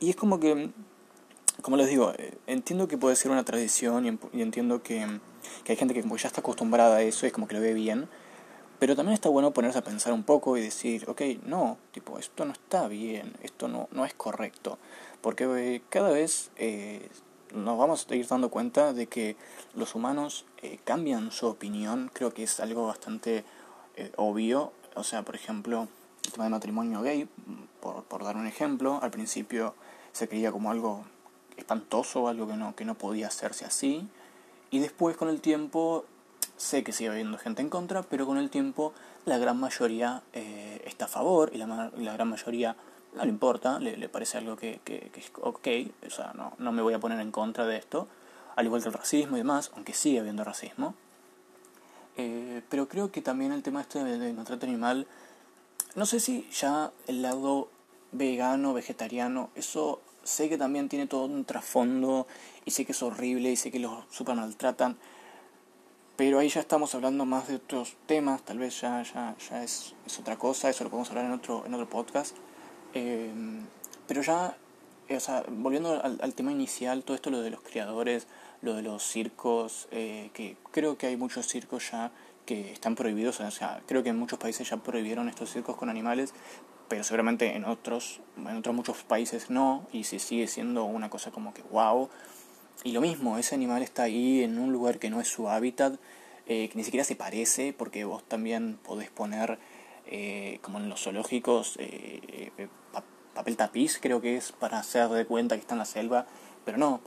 Y 0.00 0.10
es 0.10 0.16
como 0.16 0.40
que, 0.40 0.70
como 1.62 1.76
les 1.76 1.88
digo, 1.88 2.12
eh, 2.16 2.38
entiendo 2.46 2.88
que 2.88 2.98
puede 2.98 3.16
ser 3.16 3.30
una 3.30 3.44
tradición 3.44 4.18
y 4.32 4.42
entiendo 4.42 4.82
que, 4.82 5.20
que 5.64 5.72
hay 5.72 5.76
gente 5.76 5.94
que 5.94 6.02
como 6.02 6.16
ya 6.16 6.28
está 6.28 6.40
acostumbrada 6.40 6.96
a 6.96 7.02
eso, 7.02 7.26
es 7.26 7.32
como 7.32 7.46
que 7.48 7.54
lo 7.54 7.60
ve 7.60 7.74
bien, 7.74 8.08
pero 8.78 8.96
también 8.96 9.14
está 9.14 9.28
bueno 9.28 9.52
ponerse 9.52 9.78
a 9.78 9.84
pensar 9.84 10.12
un 10.12 10.24
poco 10.24 10.56
y 10.56 10.60
decir, 10.60 11.08
ok, 11.08 11.22
no, 11.46 11.78
tipo, 11.92 12.18
esto 12.18 12.44
no 12.44 12.52
está 12.52 12.88
bien, 12.88 13.34
esto 13.42 13.68
no, 13.68 13.88
no 13.92 14.04
es 14.04 14.14
correcto. 14.14 14.78
Porque 15.20 15.44
eh, 15.44 15.82
cada 15.88 16.10
vez 16.10 16.50
eh, 16.56 17.08
nos 17.54 17.78
vamos 17.78 18.06
a 18.10 18.14
ir 18.14 18.26
dando 18.26 18.50
cuenta 18.50 18.92
de 18.92 19.06
que 19.06 19.36
los 19.74 19.94
humanos 19.94 20.44
eh, 20.62 20.78
cambian 20.84 21.30
su 21.30 21.46
opinión, 21.46 22.10
creo 22.12 22.34
que 22.34 22.42
es 22.42 22.60
algo 22.60 22.86
bastante 22.86 23.44
obvio. 24.16 24.72
O 24.96 25.04
sea, 25.04 25.22
por 25.22 25.36
ejemplo, 25.36 25.88
el 26.24 26.32
tema 26.32 26.44
del 26.44 26.50
matrimonio 26.50 27.00
gay, 27.00 27.28
por, 27.80 28.04
por 28.04 28.24
dar 28.24 28.36
un 28.36 28.46
ejemplo, 28.46 28.98
al 29.02 29.10
principio 29.10 29.74
se 30.12 30.28
creía 30.28 30.52
como 30.52 30.70
algo 30.70 31.04
espantoso, 31.56 32.28
algo 32.28 32.48
que 32.48 32.56
no, 32.56 32.74
que 32.74 32.84
no 32.84 32.96
podía 32.96 33.28
hacerse 33.28 33.64
así, 33.64 34.08
y 34.74 34.80
después 34.80 35.16
con 35.16 35.28
el 35.28 35.40
tiempo, 35.40 36.04
sé 36.56 36.82
que 36.82 36.90
sigue 36.90 37.08
habiendo 37.08 37.38
gente 37.38 37.62
en 37.62 37.70
contra, 37.70 38.02
pero 38.02 38.26
con 38.26 38.38
el 38.38 38.50
tiempo 38.50 38.92
la 39.24 39.38
gran 39.38 39.60
mayoría 39.60 40.24
eh, 40.32 40.82
está 40.84 41.04
a 41.04 41.08
favor 41.08 41.52
y 41.54 41.58
la, 41.58 41.92
la, 41.96 42.12
gran 42.12 42.28
mayoría 42.28 42.74
no 43.14 43.22
le 43.22 43.28
importa, 43.28 43.78
le, 43.78 44.08
parece 44.08 44.36
algo 44.36 44.56
que, 44.56 44.80
es 44.84 45.30
ok, 45.40 45.68
o 46.04 46.10
sea, 46.10 46.32
no, 46.34 46.54
no 46.58 46.72
me 46.72 46.82
voy 46.82 46.92
a 46.92 46.98
poner 46.98 47.20
en 47.20 47.30
contra 47.30 47.66
de 47.66 47.76
esto, 47.76 48.08
al 48.56 48.66
igual 48.66 48.82
que 48.82 48.88
el 48.88 48.94
racismo 48.94 49.36
y 49.36 49.40
demás, 49.42 49.70
aunque 49.76 49.94
sigue 49.94 50.18
habiendo 50.18 50.42
racismo. 50.42 50.96
Eh, 52.16 52.60
pero 52.68 52.88
creo 52.88 53.12
que 53.12 53.22
también 53.22 53.52
el 53.52 53.62
tema 53.62 53.80
este 53.80 54.02
de, 54.02 54.18
de 54.18 54.32
maltrato 54.32 54.66
animal, 54.66 55.06
no 55.94 56.04
sé 56.04 56.18
si 56.18 56.50
ya 56.50 56.90
el 57.06 57.22
lado 57.22 57.68
vegano, 58.10 58.74
vegetariano, 58.74 59.50
eso 59.54 60.00
sé 60.24 60.48
que 60.48 60.58
también 60.58 60.88
tiene 60.88 61.06
todo 61.06 61.26
un 61.26 61.44
trasfondo 61.44 62.26
y 62.64 62.70
sé 62.72 62.84
que 62.84 62.92
es 62.92 63.02
horrible 63.02 63.52
y 63.52 63.56
sé 63.56 63.70
que 63.70 63.78
los 63.78 64.04
super 64.10 64.34
maltratan, 64.34 64.96
pero 66.16 66.38
ahí 66.38 66.48
ya 66.48 66.60
estamos 66.60 66.94
hablando 66.94 67.24
más 67.24 67.48
de 67.48 67.56
otros 67.56 67.96
temas, 68.06 68.42
tal 68.42 68.58
vez 68.58 68.80
ya, 68.80 69.02
ya, 69.02 69.36
ya 69.50 69.64
es, 69.64 69.94
es 70.06 70.18
otra 70.18 70.36
cosa, 70.36 70.70
eso 70.70 70.84
lo 70.84 70.90
podemos 70.90 71.10
hablar 71.10 71.24
en 71.24 71.32
otro, 71.32 71.64
en 71.66 71.74
otro 71.74 71.88
podcast. 71.88 72.36
Eh, 72.94 73.32
pero 74.06 74.22
ya, 74.22 74.56
o 75.10 75.20
sea, 75.20 75.44
volviendo 75.48 76.00
al, 76.02 76.18
al, 76.22 76.34
tema 76.34 76.52
inicial, 76.52 77.02
todo 77.02 77.16
esto 77.16 77.30
lo 77.30 77.40
de 77.40 77.50
los 77.50 77.60
creadores, 77.62 78.28
lo 78.62 78.74
de 78.74 78.82
los 78.82 79.02
circos, 79.02 79.88
eh, 79.90 80.30
que 80.34 80.56
creo 80.70 80.96
que 80.96 81.08
hay 81.08 81.16
muchos 81.16 81.48
circos 81.48 81.90
ya 81.90 82.12
que 82.46 82.72
están 82.72 82.94
prohibidos, 82.94 83.40
o 83.40 83.50
sea, 83.50 83.82
creo 83.86 84.02
que 84.02 84.10
en 84.10 84.18
muchos 84.18 84.38
países 84.38 84.68
ya 84.68 84.76
prohibieron 84.76 85.28
estos 85.28 85.50
circos 85.50 85.76
con 85.76 85.88
animales, 85.88 86.32
pero 86.88 87.04
seguramente 87.04 87.54
en 87.54 87.64
otros, 87.64 88.20
en 88.36 88.56
otros 88.56 88.74
muchos 88.74 89.02
países 89.02 89.50
no, 89.50 89.86
y 89.92 90.04
se 90.04 90.18
sigue 90.18 90.46
siendo 90.46 90.84
una 90.84 91.10
cosa 91.10 91.30
como 91.30 91.54
que 91.54 91.62
wow. 91.62 92.08
Y 92.82 92.92
lo 92.92 93.00
mismo, 93.00 93.38
ese 93.38 93.54
animal 93.54 93.82
está 93.82 94.04
ahí 94.04 94.42
en 94.42 94.58
un 94.58 94.72
lugar 94.72 94.98
que 94.98 95.10
no 95.10 95.20
es 95.20 95.28
su 95.28 95.48
hábitat, 95.48 95.94
eh, 96.46 96.68
que 96.68 96.76
ni 96.76 96.84
siquiera 96.84 97.04
se 97.04 97.16
parece, 97.16 97.72
porque 97.72 98.04
vos 98.04 98.22
también 98.24 98.78
podés 98.82 99.10
poner, 99.10 99.58
eh, 100.06 100.58
como 100.62 100.78
en 100.78 100.88
los 100.88 101.02
zoológicos, 101.02 101.76
eh, 101.78 102.50
papel 103.34 103.56
tapiz, 103.56 103.98
creo 104.00 104.20
que 104.20 104.36
es, 104.36 104.52
para 104.52 104.78
hacer 104.78 105.08
de 105.08 105.26
cuenta 105.26 105.56
que 105.56 105.60
está 105.60 105.74
en 105.74 105.78
la 105.78 105.86
selva, 105.86 106.26
pero 106.64 106.78
no. 106.78 107.00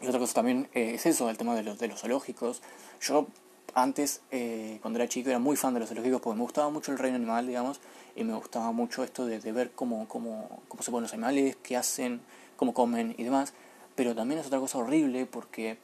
Y 0.00 0.06
otra 0.06 0.18
cosa 0.18 0.34
también 0.34 0.68
es 0.72 1.06
eso, 1.06 1.30
el 1.30 1.36
tema 1.36 1.54
de 1.54 1.62
los, 1.62 1.78
de 1.78 1.88
los 1.88 2.00
zoológicos. 2.00 2.62
Yo 3.00 3.28
antes, 3.74 4.20
eh, 4.30 4.78
cuando 4.82 4.98
era 4.98 5.08
chico, 5.08 5.30
era 5.30 5.38
muy 5.38 5.56
fan 5.56 5.74
de 5.74 5.80
los 5.80 5.88
zoológicos 5.88 6.20
porque 6.20 6.36
me 6.36 6.42
gustaba 6.42 6.70
mucho 6.70 6.92
el 6.92 6.98
reino 6.98 7.16
animal, 7.16 7.46
digamos, 7.46 7.80
y 8.14 8.24
me 8.24 8.34
gustaba 8.34 8.72
mucho 8.72 9.04
esto 9.04 9.26
de, 9.26 9.38
ver 9.52 9.72
cómo, 9.72 10.08
cómo, 10.08 10.62
cómo 10.68 10.82
se 10.82 10.90
ponen 10.90 11.04
los 11.04 11.12
animales, 11.12 11.56
qué 11.62 11.76
hacen, 11.76 12.20
cómo 12.56 12.74
comen 12.74 13.14
y 13.18 13.24
demás. 13.24 13.54
Pero 13.94 14.14
también 14.14 14.40
es 14.40 14.46
otra 14.46 14.58
cosa 14.58 14.78
horrible 14.78 15.26
porque 15.26 15.78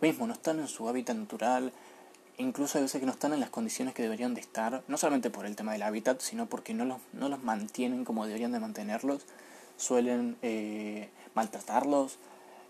mismo 0.00 0.26
no 0.26 0.32
están 0.34 0.60
en 0.60 0.68
su 0.68 0.88
hábitat 0.88 1.16
natural, 1.16 1.72
incluso 2.38 2.78
hay 2.78 2.84
veces 2.84 3.00
que 3.00 3.06
no 3.06 3.12
están 3.12 3.32
en 3.32 3.40
las 3.40 3.50
condiciones 3.50 3.94
que 3.94 4.02
deberían 4.02 4.34
de 4.34 4.40
estar, 4.40 4.82
no 4.88 4.96
solamente 4.96 5.30
por 5.30 5.46
el 5.46 5.56
tema 5.56 5.72
del 5.72 5.82
hábitat, 5.82 6.20
sino 6.20 6.46
porque 6.46 6.74
no 6.74 6.84
los, 6.84 6.98
no 7.12 7.28
los 7.28 7.42
mantienen 7.42 8.04
como 8.04 8.26
deberían 8.26 8.52
de 8.52 8.60
mantenerlos, 8.60 9.22
suelen 9.76 10.36
eh, 10.42 11.08
maltratarlos, 11.34 12.18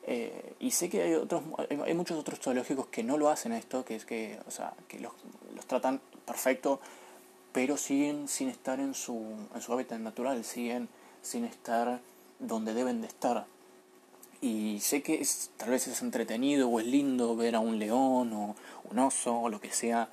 eh, 0.07 0.55
y 0.61 0.73
sé 0.73 0.91
que 0.91 1.03
hay 1.03 1.15
otros 1.15 1.43
hay, 1.71 1.95
muchos 1.95 2.19
otros 2.19 2.39
zoológicos 2.39 2.89
que 2.89 3.03
no 3.03 3.17
lo 3.17 3.31
hacen 3.31 3.53
esto, 3.53 3.85
que 3.85 3.97
es 3.97 4.05
que, 4.05 4.39
o 4.47 4.51
sea, 4.51 4.75
que 4.87 5.01
los, 5.01 5.13
los 5.55 5.67
tratan 5.67 6.01
perfecto, 6.27 6.81
pero 7.55 7.77
siguen 7.77 8.27
sin 8.27 8.49
estar 8.49 8.81
en 8.81 8.95
su, 8.95 9.15
en 9.55 9.61
su 9.63 9.73
hábitat 9.73 10.01
natural, 10.01 10.45
siguen 10.45 10.89
sin 11.23 11.45
estar 11.45 12.01
donde 12.41 12.75
deben 12.75 13.01
de 13.01 13.07
estar. 13.07 13.47
Y 14.41 14.81
sé 14.81 15.05
que 15.05 15.21
es, 15.21 15.53
tal 15.57 15.71
vez 15.71 15.87
es 15.87 16.03
entretenido 16.03 16.69
o 16.69 16.81
es 16.81 16.87
lindo 16.87 17.37
ver 17.37 17.55
a 17.55 17.61
un 17.61 17.79
león 17.79 18.33
o 18.33 18.57
un 18.91 18.99
oso 18.99 19.39
o 19.39 19.49
lo 19.49 19.61
que 19.61 19.71
sea 19.71 20.09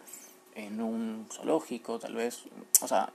en 0.53 0.81
un 0.81 1.25
zoológico, 1.31 1.97
tal 1.97 2.13
vez. 2.13 2.43
O 2.79 2.87
sea, 2.87 3.11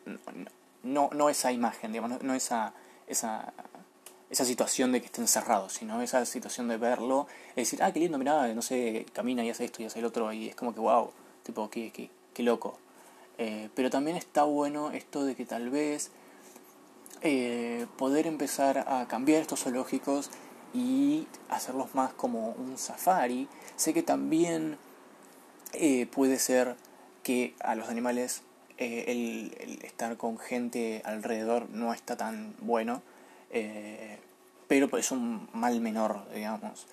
no, 0.82 1.08
no 1.12 1.30
esa 1.30 1.52
imagen, 1.52 1.92
digamos, 1.92 2.20
no, 2.20 2.34
esa, 2.34 2.74
esa 3.06 3.52
esa 4.28 4.44
situación 4.44 4.90
de 4.90 4.98
que 5.00 5.06
esté 5.06 5.20
encerrado, 5.20 5.68
sino 5.68 6.02
esa 6.02 6.26
situación 6.26 6.66
de 6.66 6.78
verlo, 6.78 7.28
es 7.50 7.70
decir, 7.70 7.80
ah, 7.80 7.92
qué 7.92 8.00
lindo, 8.00 8.18
mirá, 8.18 8.48
no 8.48 8.60
sé, 8.60 9.06
camina 9.12 9.44
y 9.44 9.50
hace 9.50 9.66
esto 9.66 9.82
y 9.82 9.86
hace 9.86 10.00
el 10.00 10.04
otro, 10.04 10.32
y 10.32 10.48
es 10.48 10.56
como 10.56 10.74
que, 10.74 10.80
wow, 10.80 11.12
tipo, 11.44 11.70
qué, 11.70 11.92
qué, 11.92 12.10
qué 12.34 12.42
loco. 12.42 12.76
Eh, 13.38 13.68
pero 13.74 13.90
también 13.90 14.16
está 14.16 14.44
bueno 14.44 14.92
esto 14.92 15.24
de 15.24 15.34
que 15.34 15.44
tal 15.44 15.68
vez 15.68 16.10
eh, 17.20 17.86
poder 17.98 18.26
empezar 18.26 18.84
a 18.88 19.06
cambiar 19.08 19.42
estos 19.42 19.64
zoológicos 19.64 20.30
y 20.72 21.26
hacerlos 21.48 21.94
más 21.94 22.12
como 22.12 22.50
un 22.52 22.78
safari. 22.78 23.48
Sé 23.76 23.92
que 23.92 24.02
también 24.02 24.78
eh, 25.72 26.06
puede 26.06 26.38
ser 26.38 26.76
que 27.22 27.54
a 27.60 27.74
los 27.74 27.88
animales 27.88 28.42
el, 28.78 29.56
el, 29.58 29.84
estar 29.84 30.16
con 30.16 30.38
gente 30.38 31.00
alrededor 31.04 31.70
no 31.70 31.94
está 31.94 32.16
tan 32.16 32.54
bueno 32.60 33.02
pero 34.68 34.98
es 34.98 35.12
un 35.12 35.48
mal 35.54 35.80
menor, 35.80 36.26
digamos. 36.34 36.86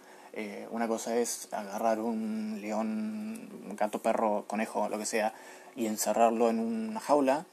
Una 0.71 0.87
cosa 0.87 1.17
es 1.17 1.49
agarrar 1.51 1.99
un 1.99 2.59
león, 2.61 3.49
un 3.67 3.75
gato, 3.75 3.99
perro, 3.99 4.45
conejo, 4.47 4.87
lo 4.87 4.97
que 4.97 5.05
sea, 5.05 5.33
y 5.75 5.87
encerrarlo 5.87 6.49
en 6.49 6.59
una 6.59 6.99
jaula, 6.99 7.45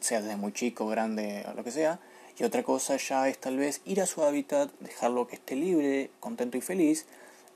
sea 0.00 0.20
desde 0.20 0.36
muy 0.36 0.52
chico, 0.52 0.86
grande 0.86 1.44
o 1.50 1.54
lo 1.54 1.64
que 1.64 1.70
sea. 1.70 1.98
Y 2.38 2.44
otra 2.44 2.62
cosa 2.62 2.96
ya 2.96 3.28
es 3.28 3.38
tal 3.38 3.56
vez 3.56 3.80
ir 3.84 4.00
a 4.00 4.06
su 4.06 4.22
hábitat, 4.22 4.70
dejarlo 4.80 5.26
que 5.26 5.36
esté 5.36 5.56
libre, 5.56 6.10
contento 6.20 6.56
y 6.56 6.60
feliz, 6.60 7.06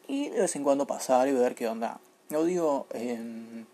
y 0.08 0.28
de 0.30 0.40
vez 0.40 0.56
en 0.56 0.64
cuando 0.64 0.86
pasar 0.86 1.28
y 1.28 1.32
ver 1.32 1.54
qué 1.54 1.68
onda. 1.68 2.00
No 2.30 2.44
digo 2.44 2.86
eh, 2.94 3.64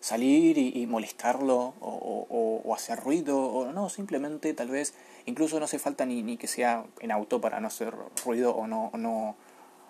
salir 0.00 0.58
y, 0.58 0.86
molestarlo 0.86 1.74
o, 1.80 2.74
hacer 2.74 2.98
ruido, 3.00 3.38
o 3.38 3.72
no, 3.72 3.88
simplemente 3.88 4.52
tal 4.54 4.68
vez 4.68 4.94
Incluso 5.26 5.58
no 5.58 5.64
hace 5.64 5.80
falta 5.80 6.06
ni, 6.06 6.22
ni 6.22 6.36
que 6.36 6.46
sea 6.46 6.84
en 7.00 7.10
auto 7.10 7.40
para 7.40 7.60
no 7.60 7.66
hacer 7.66 7.92
ruido 8.24 8.54
o 8.54 8.68
no, 8.68 8.92
no, 8.96 9.34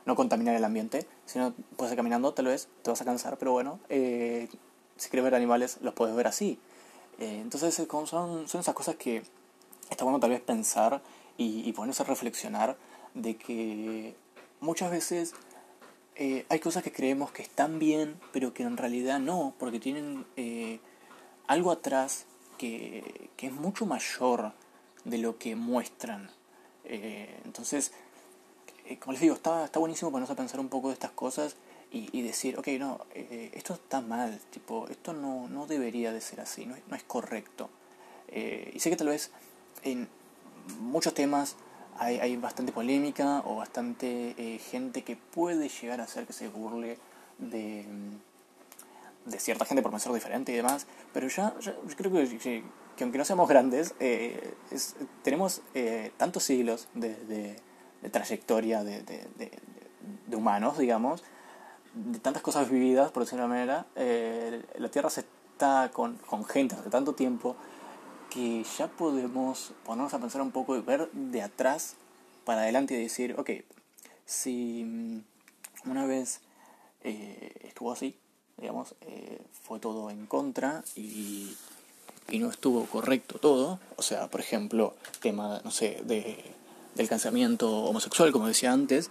no 0.06 0.16
contaminar 0.16 0.56
el 0.56 0.64
ambiente, 0.64 1.06
sino 1.26 1.52
puedes 1.76 1.92
ir 1.92 1.96
caminando, 1.96 2.32
tal 2.32 2.46
vez 2.46 2.68
te 2.82 2.90
vas 2.90 3.02
a 3.02 3.04
cansar, 3.04 3.36
pero 3.36 3.52
bueno, 3.52 3.78
eh, 3.90 4.48
si 4.96 5.10
quieres 5.10 5.24
ver 5.24 5.34
animales 5.34 5.78
los 5.80 5.94
puedes 5.94 6.14
ver 6.14 6.26
así. 6.26 6.58
Eh, 7.18 7.40
entonces 7.40 7.74
son, 7.74 8.06
son 8.48 8.60
esas 8.60 8.74
cosas 8.74 8.96
que 8.96 9.22
está 9.90 10.04
bueno 10.04 10.20
tal 10.20 10.30
vez 10.30 10.40
pensar 10.40 11.00
y, 11.36 11.68
y 11.68 11.74
a 11.78 12.04
reflexionar 12.04 12.76
de 13.14 13.36
que 13.36 14.14
muchas 14.60 14.90
veces 14.90 15.34
eh, 16.14 16.44
hay 16.48 16.60
cosas 16.60 16.82
que 16.82 16.92
creemos 16.92 17.30
que 17.30 17.42
están 17.42 17.78
bien, 17.78 18.18
pero 18.32 18.52
que 18.52 18.62
en 18.62 18.76
realidad 18.76 19.18
no, 19.18 19.54
porque 19.58 19.80
tienen 19.80 20.26
eh, 20.36 20.80
algo 21.46 21.70
atrás 21.70 22.26
que, 22.58 23.30
que 23.36 23.46
es 23.46 23.52
mucho 23.52 23.86
mayor 23.86 24.52
de 25.04 25.18
lo 25.18 25.38
que 25.38 25.56
muestran. 25.56 26.30
Entonces, 26.88 27.90
como 29.00 29.12
les 29.12 29.20
digo, 29.20 29.34
está, 29.34 29.64
está 29.64 29.80
buenísimo 29.80 30.12
ponerse 30.12 30.34
a 30.34 30.36
pensar 30.36 30.60
un 30.60 30.68
poco 30.68 30.88
de 30.88 30.94
estas 30.94 31.10
cosas 31.10 31.56
y, 31.92 32.22
decir, 32.22 32.58
ok, 32.58 32.68
no, 32.78 33.00
eh, 33.14 33.50
esto 33.54 33.72
está 33.72 34.02
mal, 34.02 34.38
tipo, 34.50 34.86
esto 34.88 35.14
no, 35.14 35.48
no 35.48 35.66
debería 35.66 36.12
de 36.12 36.20
ser 36.20 36.40
así, 36.40 36.66
no, 36.66 36.74
no 36.88 36.96
es 36.96 37.02
correcto. 37.04 37.70
Eh, 38.28 38.70
y 38.74 38.80
sé 38.80 38.90
que 38.90 38.96
tal 38.96 39.08
vez 39.08 39.30
en 39.82 40.06
muchos 40.80 41.14
temas 41.14 41.56
hay, 41.98 42.18
hay 42.18 42.36
bastante 42.36 42.72
polémica 42.72 43.42
o 43.46 43.56
bastante 43.56 44.34
eh, 44.36 44.58
gente 44.58 45.04
que 45.04 45.16
puede 45.16 45.70
llegar 45.70 46.00
a 46.02 46.04
hacer 46.04 46.26
que 46.26 46.34
se 46.34 46.48
burle 46.48 46.98
de, 47.38 47.86
de 49.24 49.40
cierta 49.40 49.64
gente 49.64 49.82
por 49.82 49.90
pensar 49.90 50.12
diferente 50.12 50.52
y 50.52 50.56
demás, 50.56 50.86
pero 51.14 51.28
ya, 51.28 51.54
ya 51.60 51.74
creo 51.96 52.12
que, 52.12 52.62
que 52.96 53.04
aunque 53.04 53.18
no 53.18 53.24
seamos 53.24 53.48
grandes, 53.48 53.94
es, 54.00 54.96
tenemos 55.22 55.62
tantos 56.18 56.42
siglos 56.42 56.88
de, 56.92 57.14
de, 57.24 57.56
de 58.02 58.10
trayectoria 58.10 58.84
de, 58.84 59.02
de, 59.02 60.36
humanos, 60.36 60.78
digamos, 60.78 61.24
de 61.96 62.18
tantas 62.20 62.42
cosas 62.42 62.70
vividas, 62.70 63.10
por 63.10 63.24
decirlo 63.24 63.42
de 63.42 63.46
una 63.46 63.54
manera, 63.54 63.86
eh, 63.96 64.62
la 64.78 64.88
Tierra 64.88 65.10
se 65.10 65.22
está 65.22 65.90
con, 65.92 66.16
con 66.18 66.44
gente 66.44 66.76
hace 66.76 66.90
tanto 66.90 67.14
tiempo 67.14 67.56
que 68.30 68.64
ya 68.78 68.86
podemos 68.88 69.72
ponernos 69.84 70.14
a 70.14 70.18
pensar 70.18 70.42
un 70.42 70.52
poco 70.52 70.76
y 70.76 70.80
ver 70.80 71.10
de 71.12 71.42
atrás 71.42 71.96
para 72.44 72.62
adelante 72.62 72.94
y 72.94 73.02
decir, 73.02 73.34
ok, 73.38 73.50
si 74.24 74.84
mm, 74.84 75.90
una 75.90 76.06
vez 76.06 76.40
estuvo 77.02 77.92
así, 77.92 78.16
digamos, 78.56 78.96
fue 79.62 79.78
todo 79.78 80.10
en 80.10 80.26
contra 80.26 80.82
y 80.96 81.54
y 82.30 82.38
no 82.38 82.50
estuvo 82.50 82.84
correcto 82.86 83.38
todo, 83.38 83.78
o 83.96 84.02
sea, 84.02 84.28
por 84.28 84.40
ejemplo, 84.40 84.94
tema, 85.20 85.60
no 85.64 85.70
sé, 85.70 86.02
de, 86.04 86.44
del 86.94 87.08
cansamiento 87.08 87.70
homosexual, 87.70 88.32
como 88.32 88.48
decía 88.48 88.72
antes, 88.72 89.10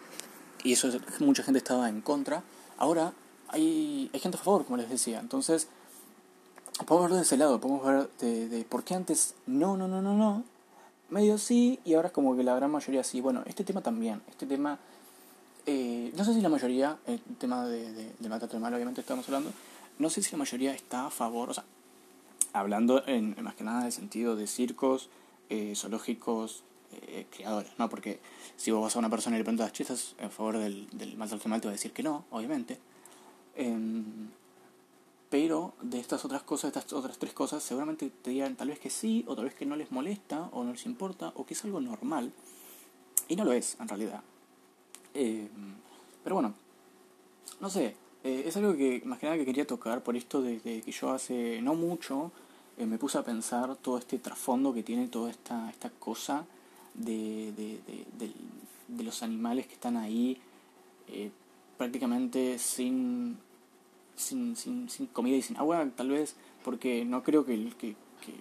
y 0.63 0.73
eso 0.73 0.89
mucha 1.19 1.43
gente 1.43 1.59
estaba 1.59 1.89
en 1.89 2.01
contra, 2.01 2.43
ahora 2.77 3.13
hay, 3.49 4.09
hay 4.13 4.19
gente 4.19 4.37
a 4.37 4.41
favor, 4.41 4.65
como 4.65 4.77
les 4.77 4.89
decía, 4.89 5.19
entonces 5.19 5.67
podemos 6.85 7.09
ver 7.09 7.19
de 7.19 7.23
ese 7.23 7.37
lado, 7.37 7.59
podemos 7.59 7.85
ver 7.85 8.09
de, 8.19 8.49
de 8.49 8.63
por 8.65 8.83
qué 8.83 8.95
antes 8.95 9.35
no, 9.45 9.77
no, 9.77 9.87
no, 9.87 10.01
no, 10.01 10.13
no, 10.15 10.43
medio 11.09 11.37
sí 11.37 11.79
y 11.85 11.93
ahora 11.93 12.09
como 12.09 12.35
que 12.35 12.43
la 12.43 12.55
gran 12.55 12.71
mayoría 12.71 13.03
sí. 13.03 13.21
Bueno, 13.21 13.43
este 13.45 13.63
tema 13.63 13.81
también, 13.81 14.21
este 14.29 14.45
tema, 14.45 14.79
eh, 15.65 16.11
no 16.15 16.25
sé 16.25 16.33
si 16.33 16.41
la 16.41 16.49
mayoría, 16.49 16.97
el 17.07 17.21
tema 17.37 17.65
de, 17.65 17.91
de, 17.91 18.11
de 18.17 18.29
maltrato 18.29 18.57
animal 18.57 18.73
obviamente 18.73 19.01
estamos 19.01 19.25
hablando, 19.27 19.51
no 19.99 20.09
sé 20.09 20.21
si 20.21 20.31
la 20.31 20.37
mayoría 20.37 20.73
está 20.73 21.07
a 21.07 21.09
favor, 21.09 21.49
o 21.49 21.53
sea, 21.53 21.63
hablando 22.53 23.05
en, 23.07 23.35
más 23.43 23.55
que 23.55 23.63
nada 23.63 23.81
en 23.81 23.85
el 23.87 23.91
sentido 23.91 24.35
de 24.35 24.47
circos, 24.47 25.09
eh, 25.49 25.73
zoológicos, 25.75 26.63
eh, 27.07 27.27
¿no? 27.77 27.89
Porque 27.89 28.19
si 28.55 28.71
vos 28.71 28.81
vas 28.81 28.95
a 28.95 28.99
una 28.99 29.09
persona 29.09 29.35
y 29.35 29.39
le 29.39 29.43
preguntas, 29.43 29.71
che, 29.71 29.83
¿estás 29.83 30.15
a 30.21 30.29
favor 30.29 30.57
del, 30.57 30.87
del 30.91 31.21
animal? 31.21 31.61
Te 31.61 31.67
va 31.67 31.71
a 31.71 31.71
decir 31.71 31.91
que 31.91 32.03
no, 32.03 32.25
obviamente. 32.31 32.79
Em, 33.55 34.29
pero 35.29 35.73
de 35.81 35.99
estas 35.99 36.23
otras 36.25 36.43
cosas, 36.43 36.69
estas 36.75 36.93
otras 36.93 37.17
tres 37.17 37.33
cosas, 37.33 37.63
seguramente 37.63 38.09
te 38.09 38.29
digan 38.29 38.55
tal 38.55 38.69
vez 38.69 38.79
que 38.79 38.89
sí, 38.89 39.25
o 39.27 39.35
tal 39.35 39.45
vez 39.45 39.55
que 39.55 39.65
no 39.65 39.75
les 39.75 39.91
molesta, 39.91 40.49
o 40.53 40.63
no 40.63 40.71
les 40.71 40.85
importa, 40.85 41.33
o 41.35 41.45
que 41.45 41.53
es 41.53 41.63
algo 41.65 41.81
normal. 41.81 42.31
Y 43.27 43.35
no 43.35 43.43
lo 43.43 43.53
es, 43.53 43.77
en 43.79 43.87
realidad. 43.87 44.21
Eh, 45.13 45.47
pero 46.23 46.35
bueno, 46.35 46.53
no 47.59 47.69
sé, 47.69 47.95
eh, 48.23 48.43
es 48.47 48.57
algo 48.57 48.75
que 48.75 49.01
más 49.05 49.19
que 49.19 49.27
nada 49.27 49.37
que 49.37 49.45
quería 49.45 49.67
tocar 49.67 50.03
por 50.03 50.15
esto 50.15 50.41
de, 50.41 50.59
que 50.59 50.91
yo 50.91 51.11
hace 51.11 51.61
no 51.61 51.75
mucho 51.75 52.31
eh, 52.77 52.85
me 52.85 52.97
puse 52.97 53.17
a 53.17 53.23
pensar 53.23 53.75
todo 53.77 53.97
este 53.97 54.17
trasfondo 54.17 54.73
que 54.73 54.83
tiene 54.83 55.07
toda 55.07 55.29
esta, 55.29 55.69
esta 55.69 55.89
cosa 55.91 56.45
de, 56.95 57.51
de, 57.55 57.79
de, 58.17 58.31
de 58.87 59.03
los 59.03 59.23
animales 59.23 59.67
que 59.67 59.73
están 59.73 59.97
ahí 59.97 60.37
prácticamente 61.77 62.57
sin 62.57 63.37
sin, 64.15 64.55
sin, 64.55 64.89
sin 64.89 65.07
comida 65.07 65.35
y 65.35 65.41
sin 65.41 65.57
agua, 65.57 65.87
tal 65.95 66.09
vez, 66.09 66.35
porque 66.63 67.05
no 67.05 67.23
creo 67.23 67.45
que, 67.45 67.69
que, 67.77 67.95
que 68.21 68.33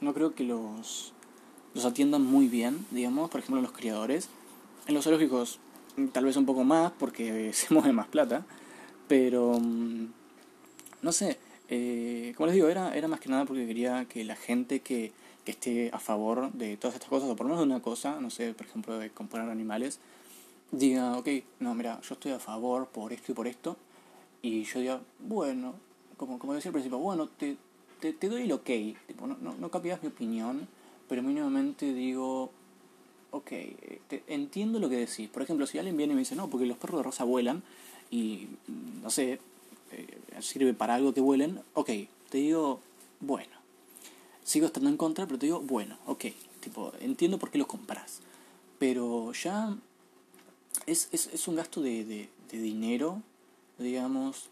no 0.00 0.12
creo 0.12 0.34
que 0.34 0.44
los, 0.44 1.12
los 1.74 1.84
atiendan 1.84 2.24
muy 2.24 2.48
bien, 2.48 2.84
digamos, 2.90 3.30
por 3.30 3.40
ejemplo 3.40 3.62
los 3.62 3.72
criadores. 3.72 4.28
En 4.86 4.94
los 4.94 5.04
zoológicos 5.04 5.58
tal 6.12 6.24
vez 6.24 6.36
un 6.36 6.46
poco 6.46 6.64
más 6.64 6.92
porque 6.98 7.52
se 7.54 7.72
mueve 7.72 7.92
más 7.92 8.08
plata, 8.08 8.44
pero 9.08 9.58
mm, 9.60 10.06
no 11.02 11.12
sé, 11.12 11.38
eh, 11.68 12.32
como 12.36 12.46
les 12.46 12.54
digo, 12.54 12.68
era, 12.68 12.94
era 12.96 13.08
más 13.08 13.20
que 13.20 13.28
nada 13.28 13.44
porque 13.44 13.66
quería 13.66 14.04
que 14.06 14.24
la 14.24 14.36
gente 14.36 14.80
que, 14.80 15.12
que 15.46 15.52
esté 15.52 15.90
a 15.94 15.98
favor 15.98 16.52
de 16.52 16.76
todas 16.76 16.94
estas 16.94 17.08
cosas, 17.08 17.30
o 17.30 17.36
por 17.36 17.46
lo 17.46 17.54
menos 17.54 17.66
de 17.66 17.72
una 17.72 17.80
cosa, 17.80 18.20
no 18.20 18.28
sé, 18.28 18.52
por 18.52 18.66
ejemplo, 18.66 18.98
de 18.98 19.10
comprar 19.10 19.48
animales, 19.48 20.00
diga, 20.72 21.16
ok, 21.16 21.28
no, 21.60 21.74
mira, 21.74 22.00
yo 22.02 22.14
estoy 22.14 22.32
a 22.32 22.38
favor 22.38 22.88
por 22.88 23.14
esto 23.14 23.32
y 23.32 23.34
por 23.34 23.46
esto, 23.46 23.76
y 24.42 24.64
yo 24.64 24.80
digo, 24.80 25.00
bueno, 25.20 25.74
como, 26.16 26.38
como 26.38 26.52
decía 26.52 26.70
al 26.70 26.74
principio, 26.74 26.98
bueno, 26.98 27.28
te, 27.28 27.56
te, 28.00 28.12
te 28.12 28.28
doy 28.28 28.42
el 28.42 28.52
ok, 28.52 28.70
tipo, 29.06 29.26
no, 29.26 29.36
no, 29.40 29.54
no 29.54 29.70
cambias 29.70 30.02
mi 30.02 30.08
opinión, 30.08 30.68
pero 31.08 31.22
mínimamente 31.22 31.94
digo, 31.94 32.50
ok, 33.30 33.50
te, 34.08 34.22
entiendo 34.26 34.78
lo 34.78 34.88
que 34.88 34.96
decís. 34.96 35.28
Por 35.28 35.42
ejemplo, 35.42 35.66
si 35.66 35.78
alguien 35.78 35.96
viene 35.96 36.12
y 36.12 36.16
me 36.16 36.20
dice, 36.20 36.36
no, 36.36 36.48
porque 36.48 36.66
los 36.66 36.76
perros 36.76 36.98
de 36.98 37.04
rosa 37.04 37.24
vuelan 37.24 37.62
y, 38.10 38.48
no 39.02 39.10
sé, 39.10 39.38
eh, 39.92 40.18
sirve 40.40 40.74
para 40.74 40.96
algo 40.96 41.14
que 41.14 41.20
vuelen, 41.20 41.60
ok, 41.74 41.90
te 42.30 42.38
digo, 42.38 42.80
bueno. 43.20 43.55
Sigo 44.46 44.66
estando 44.66 44.88
en 44.88 44.96
contra, 44.96 45.26
pero 45.26 45.38
te 45.38 45.46
digo, 45.46 45.60
bueno, 45.60 45.98
ok, 46.06 46.26
tipo, 46.60 46.92
entiendo 47.00 47.38
por 47.38 47.50
qué 47.50 47.58
los 47.58 47.66
compras. 47.66 48.20
Pero 48.78 49.32
ya 49.32 49.76
es, 50.86 51.08
es, 51.12 51.26
es 51.26 51.48
un 51.48 51.56
gasto 51.56 51.82
de, 51.82 52.04
de, 52.04 52.30
de 52.50 52.58
dinero 52.58 53.22
digamos, 53.78 54.48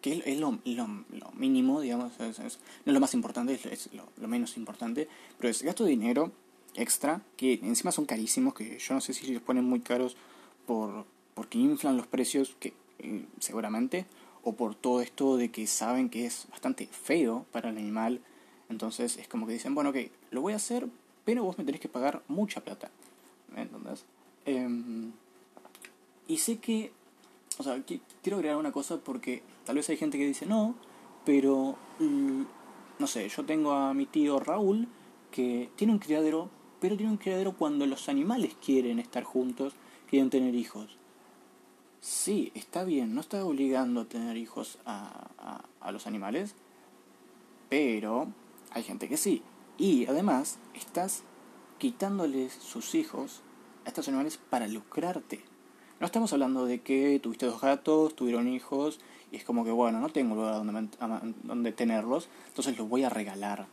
que 0.00 0.22
es 0.24 0.38
lo, 0.38 0.58
lo, 0.64 0.86
lo 1.10 1.30
mínimo, 1.32 1.80
digamos, 1.80 2.12
no 2.18 2.26
es 2.26 2.58
lo 2.84 3.00
más 3.00 3.14
importante, 3.14 3.54
es, 3.54 3.92
lo, 3.92 4.04
lo, 4.16 4.28
menos 4.28 4.56
importante, 4.56 5.08
pero 5.38 5.50
es 5.50 5.62
gasto 5.62 5.84
de 5.84 5.90
dinero 5.90 6.32
extra, 6.74 7.22
que 7.36 7.54
encima 7.62 7.92
son 7.92 8.06
carísimos, 8.06 8.54
que 8.54 8.78
yo 8.78 8.94
no 8.94 9.00
sé 9.00 9.12
si 9.12 9.32
los 9.32 9.42
ponen 9.42 9.64
muy 9.64 9.80
caros 9.80 10.16
por 10.66 11.06
porque 11.34 11.58
inflan 11.58 11.96
los 11.96 12.08
precios, 12.08 12.56
que 12.58 12.74
eh, 12.98 13.24
seguramente, 13.38 14.06
o 14.42 14.54
por 14.54 14.74
todo 14.74 15.00
esto 15.00 15.36
de 15.36 15.52
que 15.52 15.68
saben 15.68 16.10
que 16.10 16.26
es 16.26 16.46
bastante 16.50 16.88
feo 16.88 17.46
para 17.52 17.70
el 17.70 17.78
animal, 17.78 18.20
entonces 18.68 19.16
es 19.16 19.28
como 19.28 19.46
que 19.46 19.54
dicen, 19.54 19.74
bueno, 19.74 19.90
ok, 19.90 19.96
lo 20.30 20.40
voy 20.40 20.52
a 20.52 20.56
hacer, 20.56 20.86
pero 21.24 21.44
vos 21.44 21.58
me 21.58 21.64
tenés 21.64 21.80
que 21.80 21.88
pagar 21.88 22.22
mucha 22.28 22.60
plata, 22.60 22.90
¿entendés? 23.56 24.04
Eh, 24.46 24.68
y 26.26 26.38
sé 26.38 26.58
que 26.58 26.92
o 27.58 27.62
sea, 27.62 27.82
quiero 28.22 28.36
agregar 28.36 28.56
una 28.56 28.72
cosa 28.72 28.98
porque 28.98 29.42
tal 29.64 29.76
vez 29.76 29.88
hay 29.90 29.96
gente 29.96 30.16
que 30.16 30.26
dice 30.26 30.46
no, 30.46 30.74
pero 31.24 31.76
mm, 31.98 32.42
no 32.98 33.06
sé, 33.06 33.28
yo 33.28 33.44
tengo 33.44 33.72
a 33.72 33.92
mi 33.94 34.06
tío 34.06 34.38
Raúl 34.38 34.88
que 35.32 35.68
tiene 35.76 35.92
un 35.92 35.98
criadero, 35.98 36.50
pero 36.80 36.96
tiene 36.96 37.12
un 37.12 37.18
criadero 37.18 37.56
cuando 37.56 37.84
los 37.86 38.08
animales 38.08 38.56
quieren 38.64 39.00
estar 39.00 39.24
juntos, 39.24 39.74
quieren 40.08 40.30
tener 40.30 40.54
hijos. 40.54 40.96
Sí, 42.00 42.52
está 42.54 42.84
bien, 42.84 43.14
no 43.14 43.20
está 43.20 43.44
obligando 43.44 44.02
a 44.02 44.04
tener 44.04 44.36
hijos 44.36 44.78
a, 44.86 45.64
a 45.80 45.92
los 45.92 46.06
animales, 46.06 46.54
pero 47.68 48.28
hay 48.72 48.82
gente 48.82 49.08
que 49.08 49.16
sí. 49.16 49.42
Y 49.76 50.06
además, 50.06 50.58
estás 50.74 51.22
quitándoles 51.78 52.52
sus 52.52 52.94
hijos 52.94 53.42
a 53.84 53.88
estos 53.88 54.08
animales 54.08 54.38
para 54.50 54.66
lucrarte. 54.66 55.44
No 56.00 56.06
estamos 56.06 56.32
hablando 56.32 56.64
de 56.66 56.80
que 56.80 57.18
tuviste 57.20 57.46
dos 57.46 57.60
gatos, 57.60 58.14
tuvieron 58.14 58.48
hijos, 58.48 59.00
y 59.32 59.36
es 59.36 59.44
como 59.44 59.64
que, 59.64 59.70
bueno, 59.70 60.00
no 60.00 60.08
tengo 60.08 60.36
lugar 60.36 60.54
donde, 60.54 60.88
donde 61.42 61.72
tenerlos, 61.72 62.28
entonces 62.48 62.78
los 62.78 62.88
voy 62.88 63.04
a 63.04 63.08
regalar. 63.08 63.66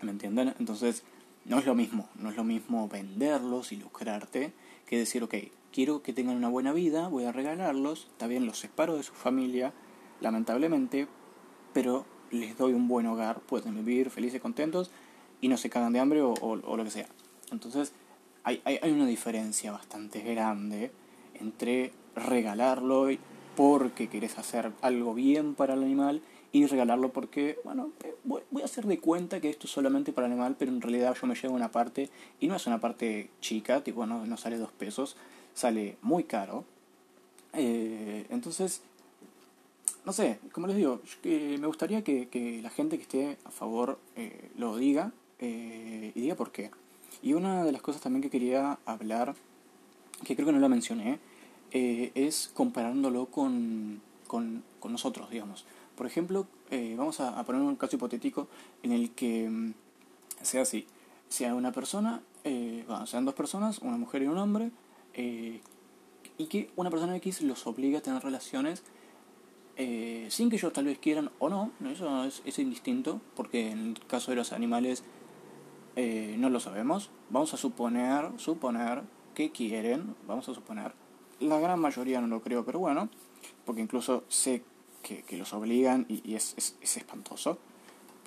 ¿Me 0.00 0.10
entienden? 0.10 0.54
Entonces, 0.58 1.02
no 1.44 1.58
es 1.58 1.66
lo 1.66 1.74
mismo, 1.74 2.08
no 2.16 2.30
es 2.30 2.36
lo 2.36 2.44
mismo 2.44 2.88
venderlos 2.88 3.72
y 3.72 3.76
lucrarte 3.76 4.52
que 4.86 4.98
decir, 4.98 5.22
ok, 5.22 5.34
quiero 5.72 6.02
que 6.02 6.12
tengan 6.12 6.36
una 6.36 6.48
buena 6.48 6.72
vida, 6.72 7.08
voy 7.08 7.24
a 7.24 7.32
regalarlos, 7.32 8.08
está 8.10 8.26
bien, 8.26 8.46
los 8.46 8.58
separo 8.58 8.96
de 8.96 9.02
su 9.02 9.12
familia, 9.12 9.72
lamentablemente, 10.20 11.06
pero 11.72 12.06
les 12.30 12.56
doy 12.56 12.72
un 12.72 12.88
buen 12.88 13.06
hogar, 13.06 13.40
pueden 13.40 13.74
vivir 13.76 14.10
felices, 14.10 14.40
contentos 14.40 14.90
y 15.40 15.48
no 15.48 15.56
se 15.56 15.70
cagan 15.70 15.92
de 15.92 16.00
hambre 16.00 16.22
o, 16.22 16.56
lo 16.56 16.84
que 16.84 16.90
sea. 16.90 17.06
Entonces, 17.52 17.92
hay, 18.44 18.60
hay, 18.64 18.78
hay 18.82 18.92
una 18.92 19.06
diferencia 19.06 19.72
bastante 19.72 20.20
grande 20.20 20.90
entre 21.34 21.92
regalarlo 22.14 23.08
porque 23.56 24.08
querés 24.08 24.38
hacer 24.38 24.72
algo 24.82 25.14
bien 25.14 25.54
para 25.54 25.74
el 25.74 25.82
animal 25.82 26.22
y 26.52 26.66
regalarlo 26.66 27.12
porque, 27.12 27.58
bueno, 27.64 27.90
eh, 28.02 28.14
voy 28.24 28.62
a 28.62 28.64
hacer 28.64 28.86
de 28.86 28.98
cuenta 28.98 29.40
que 29.40 29.50
esto 29.50 29.66
es 29.66 29.72
solamente 29.72 30.12
para 30.12 30.26
el 30.26 30.32
animal, 30.32 30.56
pero 30.58 30.70
en 30.70 30.80
realidad 30.80 31.16
yo 31.20 31.26
me 31.26 31.34
llevo 31.34 31.54
una 31.54 31.70
parte 31.70 32.08
y 32.40 32.48
no 32.48 32.56
es 32.56 32.66
una 32.66 32.80
parte 32.80 33.30
chica, 33.40 33.82
tipo, 33.82 34.06
no, 34.06 34.24
no 34.24 34.36
sale 34.36 34.56
dos 34.56 34.72
pesos, 34.72 35.16
sale 35.54 35.96
muy 36.02 36.24
caro. 36.24 36.64
Eh, 37.52 38.26
entonces, 38.30 38.82
no 40.06 40.12
sé, 40.12 40.38
como 40.52 40.66
les 40.66 40.76
digo, 40.76 41.02
me 41.24 41.66
gustaría 41.66 42.02
que, 42.02 42.28
que, 42.28 42.62
la 42.62 42.70
gente 42.70 42.96
que 42.96 43.02
esté 43.02 43.38
a 43.44 43.50
favor 43.50 43.98
eh, 44.14 44.50
lo 44.56 44.76
diga 44.76 45.12
eh, 45.40 46.12
y 46.14 46.20
diga 46.20 46.36
por 46.36 46.52
qué. 46.52 46.70
Y 47.22 47.34
una 47.34 47.64
de 47.64 47.72
las 47.72 47.82
cosas 47.82 48.00
también 48.00 48.22
que 48.22 48.30
quería 48.30 48.78
hablar 48.86 49.34
que 50.24 50.34
creo 50.34 50.46
que 50.46 50.52
no 50.52 50.58
lo 50.58 50.68
mencioné, 50.68 51.18
eh, 51.72 52.12
es 52.14 52.50
comparándolo 52.54 53.26
con, 53.26 54.00
con, 54.26 54.62
con, 54.80 54.92
nosotros, 54.92 55.30
digamos. 55.30 55.64
Por 55.96 56.06
ejemplo, 56.06 56.46
eh, 56.70 56.94
vamos 56.96 57.20
a, 57.20 57.38
a, 57.38 57.44
poner 57.44 57.62
un 57.62 57.76
caso 57.76 57.96
hipotético 57.96 58.48
en 58.82 58.92
el 58.92 59.10
que 59.10 59.48
mm, 59.48 59.74
sea 60.42 60.62
así. 60.62 60.86
Sea 61.28 61.54
una 61.54 61.72
persona, 61.72 62.22
eh, 62.44 62.84
bueno, 62.86 63.06
sean 63.06 63.24
dos 63.24 63.34
personas, 63.34 63.78
una 63.78 63.96
mujer 63.96 64.22
y 64.22 64.26
un 64.26 64.38
hombre, 64.38 64.70
eh, 65.14 65.60
y 66.38 66.46
que 66.46 66.70
una 66.76 66.90
persona 66.90 67.16
X 67.16 67.42
los 67.42 67.66
obliga 67.66 67.98
a 67.98 68.02
tener 68.02 68.22
relaciones 68.22 68.82
eh, 69.76 70.26
sin 70.30 70.48
que 70.48 70.56
ellos 70.56 70.72
tal 70.72 70.86
vez 70.86 70.98
quieran 70.98 71.30
o 71.38 71.48
no, 71.48 71.70
eso 71.90 72.24
es, 72.24 72.42
es 72.44 72.58
indistinto, 72.58 73.20
porque 73.34 73.70
en 73.70 73.88
el 73.88 74.06
caso 74.06 74.30
de 74.30 74.36
los 74.36 74.52
animales 74.52 75.04
eh, 75.96 76.36
no 76.38 76.50
lo 76.50 76.60
sabemos. 76.60 77.10
Vamos 77.30 77.54
a 77.54 77.56
suponer, 77.56 78.30
suponer 78.36 79.02
que 79.34 79.50
quieren, 79.50 80.14
vamos 80.26 80.48
a 80.48 80.54
suponer. 80.54 80.92
La 81.40 81.58
gran 81.58 81.80
mayoría 81.80 82.20
no 82.20 82.26
lo 82.26 82.42
creo, 82.42 82.64
pero 82.64 82.78
bueno, 82.78 83.08
porque 83.64 83.80
incluso 83.80 84.24
sé 84.28 84.62
que, 85.02 85.22
que 85.22 85.36
los 85.36 85.52
obligan 85.52 86.06
y, 86.08 86.34
es, 86.34 86.54
es, 86.56 86.96
espantoso. 86.96 87.58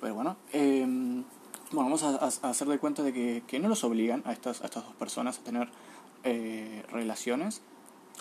Pero 0.00 0.14
bueno, 0.14 0.36
eh, 0.52 0.84
bueno 0.86 1.90
vamos 1.90 2.02
a, 2.02 2.16
a, 2.16 2.50
hacer 2.50 2.68
de 2.68 2.78
cuenta 2.78 3.02
de 3.02 3.12
que, 3.12 3.42
que, 3.46 3.58
no 3.60 3.68
los 3.68 3.84
obligan 3.84 4.22
a 4.24 4.32
estas, 4.32 4.62
a 4.62 4.66
estas 4.66 4.84
dos 4.84 4.94
personas 4.94 5.38
a 5.38 5.42
tener 5.42 5.68
eh, 6.24 6.84
relaciones. 6.90 7.62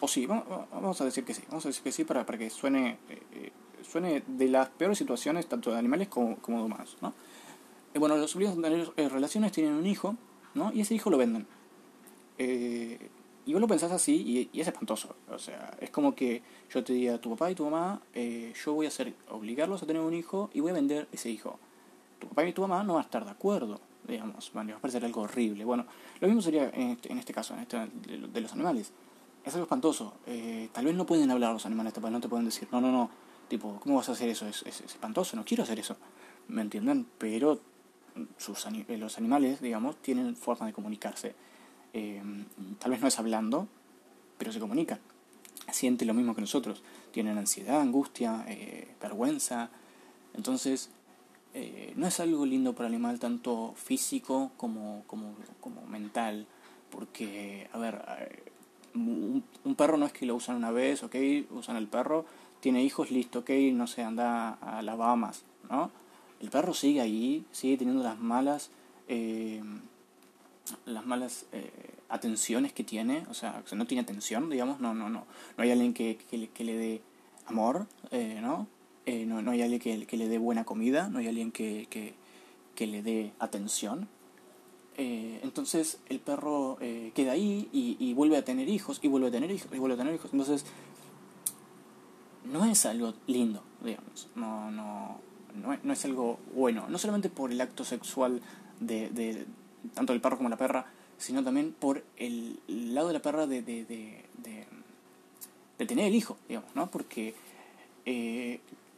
O 0.01 0.07
sí, 0.07 0.25
vamos, 0.25 1.01
a 1.01 1.05
decir 1.05 1.25
que 1.25 1.33
sí, 1.33 1.43
vamos 1.49 1.65
a 1.65 1.69
decir 1.69 1.83
que 1.83 1.91
sí 1.91 2.05
para, 2.05 2.25
para 2.25 2.37
que 2.37 2.49
suene, 2.49 2.97
eh, 3.09 3.51
suene 3.81 4.23
de 4.27 4.47
las 4.47 4.69
peores 4.69 4.97
situaciones, 4.97 5.47
tanto 5.47 5.71
de 5.71 5.77
animales 5.77 6.07
como, 6.07 6.37
como 6.37 6.59
de 6.59 6.63
humanos. 6.63 6.97
¿no? 7.01 7.13
Eh, 7.93 7.99
bueno, 7.99 8.15
los 8.15 8.35
obligan 8.35 8.59
a 8.59 8.61
tener 8.61 8.91
eh, 8.95 9.09
relaciones, 9.09 9.51
tienen 9.51 9.73
un 9.73 9.85
hijo, 9.85 10.15
¿no? 10.53 10.71
y 10.71 10.81
ese 10.81 10.95
hijo 10.95 11.09
lo 11.09 11.17
venden 11.17 11.45
eh, 12.39 13.09
y 13.45 13.53
vos 13.53 13.61
lo 13.61 13.67
pensás 13.67 13.91
así 13.91 14.15
y, 14.15 14.57
y, 14.57 14.61
es 14.61 14.67
espantoso. 14.67 15.15
O 15.29 15.37
sea, 15.37 15.77
es 15.79 15.89
como 15.89 16.15
que 16.15 16.41
yo 16.73 16.83
te 16.83 16.93
diga 16.93 17.19
tu 17.19 17.31
papá 17.31 17.51
y 17.51 17.55
tu 17.55 17.65
mamá, 17.65 18.01
eh, 18.13 18.53
yo 18.63 18.73
voy 18.73 18.85
a 18.85 18.89
hacer, 18.89 19.13
obligarlos 19.29 19.83
a 19.83 19.85
tener 19.85 20.01
un 20.01 20.13
hijo 20.13 20.49
y 20.53 20.61
voy 20.61 20.71
a 20.71 20.73
vender 20.73 21.07
ese 21.11 21.29
hijo. 21.29 21.59
Tu 22.19 22.27
papá 22.27 22.45
y 22.45 22.53
tu 22.53 22.61
mamá 22.61 22.83
no 22.83 22.93
van 22.93 23.03
a 23.03 23.05
estar 23.05 23.25
de 23.25 23.31
acuerdo. 23.31 23.81
digamos, 24.07 24.51
bueno, 24.53 24.71
va 24.71 24.77
a 24.77 24.81
parecer 24.81 25.03
algo 25.03 25.21
horrible. 25.21 25.65
Bueno, 25.65 25.85
lo 26.19 26.27
mismo 26.27 26.41
sería 26.41 26.69
en 26.69 26.91
este, 26.91 27.11
en 27.11 27.17
este 27.17 27.33
caso, 27.33 27.53
en 27.53 27.61
este, 27.61 27.77
de, 27.77 28.41
los 28.41 28.53
animales. 28.53 28.93
Es 29.49 29.55
algo 29.55 29.63
espantoso. 29.63 30.13
Eh, 30.27 30.69
tal 30.71 30.85
vez 30.85 30.93
no 30.93 31.07
pueden 31.07 31.31
hablar 31.31 31.53
los 31.53 31.65
animales, 31.65 31.91
tal 31.91 32.03
vez 32.03 32.11
no 32.11 32.21
te 32.21 32.29
pueden 32.29 32.45
decir, 32.45 32.67
no, 32.71 32.79
no, 32.79 32.91
no, 32.91 33.09
tipo, 33.47 33.79
¿cómo 33.79 33.95
vas 33.95 34.07
a 34.09 34.11
hacer 34.11 34.29
eso? 34.29 34.47
Es, 34.47 34.61
es, 34.61 34.81
espantoso, 34.81 35.35
no 35.35 35.43
quiero 35.43 35.63
hacer 35.63 35.79
eso. 35.79 35.97
¿Me 36.47 36.61
entienden? 36.61 37.07
Pero 37.17 37.59
sus, 38.37 38.67
eh, 38.67 38.97
los 38.99 39.17
animales, 39.17 39.59
digamos, 39.59 39.99
tienen 40.03 40.35
forma 40.35 40.67
de 40.67 40.73
comunicarse. 40.73 41.33
Eh, 41.93 42.21
tal 42.77 42.91
vez 42.91 43.01
no 43.01 43.07
es 43.07 43.17
hablando, 43.17 43.67
pero 44.37 44.51
se 44.51 44.59
comunican. 44.59 44.99
Sienten 45.71 46.07
lo 46.07 46.13
mismo 46.13 46.35
que 46.35 46.41
nosotros. 46.41 46.83
Tienen 47.11 47.39
ansiedad, 47.39 47.81
angustia, 47.81 48.45
vergüenza. 49.01 49.71
Entonces, 50.35 50.91
eh, 51.55 51.93
no 51.95 52.05
es 52.05 52.19
algo 52.19 52.45
lindo 52.45 52.75
para 52.75 52.87
el 52.87 52.93
animal 52.93 53.19
tanto 53.19 53.73
físico 53.75 54.51
como, 54.57 55.03
como, 55.07 55.33
como 55.59 55.81
mental, 55.87 56.45
porque, 56.91 57.67
a 57.73 57.79
ver, 57.79 58.43
eh, 58.95 59.41
un, 59.63 59.75
perro 59.75 59.97
no 59.97 60.05
es 60.05 60.13
que 60.13 60.25
lo 60.25 60.35
usan 60.35 60.55
una 60.55 60.71
vez, 60.71 61.03
ok, 61.03 61.15
usan 61.51 61.75
el 61.75 61.87
perro, 61.87 62.25
tiene 62.59 62.83
hijos, 62.83 63.11
listo, 63.11 63.39
ok, 63.39 63.49
no 63.73 63.87
se 63.87 64.03
anda 64.03 64.53
a 64.53 64.81
las 64.81 64.97
Bahamas, 64.97 65.43
¿no? 65.69 65.91
El 66.39 66.49
perro 66.49 66.73
sigue 66.73 67.01
ahí, 67.01 67.45
sigue 67.51 67.77
teniendo 67.77 68.03
las 68.03 68.19
malas, 68.19 68.71
eh, 69.07 69.61
las 70.85 71.05
malas 71.05 71.45
atenciones 72.07 72.73
que 72.73 72.83
tiene, 72.83 73.25
o 73.29 73.33
sea, 73.33 73.63
no 73.73 73.85
tiene 73.85 74.01
atención, 74.01 74.49
digamos, 74.49 74.79
no, 74.79 74.93
no, 74.93 75.09
no, 75.09 75.25
no 75.57 75.63
hay 75.63 75.71
alguien 75.71 75.93
que, 75.93 76.17
que 76.17 76.63
le 76.63 76.77
dé 76.77 77.01
amor, 77.47 77.87
¿no? 78.41 78.67
Eh, 79.09 79.25
no, 79.25 79.41
no, 79.41 79.49
hay 79.49 79.63
alguien 79.63 79.79
que, 80.05 80.17
le 80.17 80.27
dé 80.27 80.37
buena 80.37 80.65
comida, 80.65 81.09
no 81.09 81.17
hay 81.17 81.27
alguien 81.27 81.51
que, 81.51 81.87
que, 82.75 82.85
le 82.85 83.01
dé 83.01 83.33
atención. 83.39 84.07
Eh, 85.01 85.39
entonces 85.43 86.01
el 86.09 86.19
perro 86.19 86.77
eh, 86.81 87.13
queda 87.15 87.31
ahí 87.31 87.69
y, 87.71 87.95
y, 88.01 88.13
vuelve 88.13 88.35
a 88.35 88.43
tener 88.43 88.67
hijos, 88.67 88.99
y 89.01 89.07
vuelve 89.07 89.29
a 89.29 89.31
tener 89.31 89.49
hijos, 89.49 89.69
y 89.73 89.77
vuelve 89.77 89.95
a 89.95 89.97
tener 89.97 90.13
hijos. 90.13 90.29
Entonces, 90.33 90.65
no 92.43 92.65
es 92.65 92.85
algo 92.85 93.13
lindo, 93.25 93.63
digamos. 93.81 94.27
No, 94.35 94.69
no, 94.71 95.21
no, 95.55 95.93
es 95.93 96.03
algo 96.03 96.37
bueno. 96.53 96.89
No 96.89 96.97
solamente 96.97 97.29
por 97.29 97.49
el 97.49 97.61
acto 97.61 97.85
sexual 97.85 98.41
de, 98.81 99.09
de 99.11 99.45
tanto 99.93 100.11
el 100.11 100.19
perro 100.19 100.35
como 100.35 100.49
la 100.49 100.57
perra, 100.57 100.87
sino 101.17 101.45
también 101.45 101.71
por 101.71 102.03
el 102.17 102.59
lado 102.67 103.07
de 103.07 103.13
la 103.13 103.21
perra 103.21 103.47
de, 103.47 103.61
de, 103.61 103.85
de, 103.85 104.25
de 105.77 105.85
tener 105.85 106.07
el 106.07 106.15
hijo, 106.15 106.35
digamos, 106.49 106.75
¿no? 106.75 106.91
Porque 106.91 107.35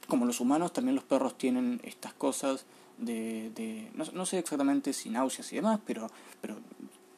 como 0.07 0.25
los 0.25 0.39
humanos, 0.39 0.73
también 0.73 0.95
los 0.95 1.03
perros 1.03 1.37
tienen 1.37 1.79
estas 1.83 2.13
cosas 2.13 2.65
de, 3.01 3.51
de 3.51 3.91
no, 3.93 4.25
sé 4.25 4.39
exactamente 4.39 4.93
si 4.93 5.09
náuseas 5.09 5.51
y 5.51 5.57
demás, 5.57 5.79
pero, 5.85 6.07
pero 6.39 6.57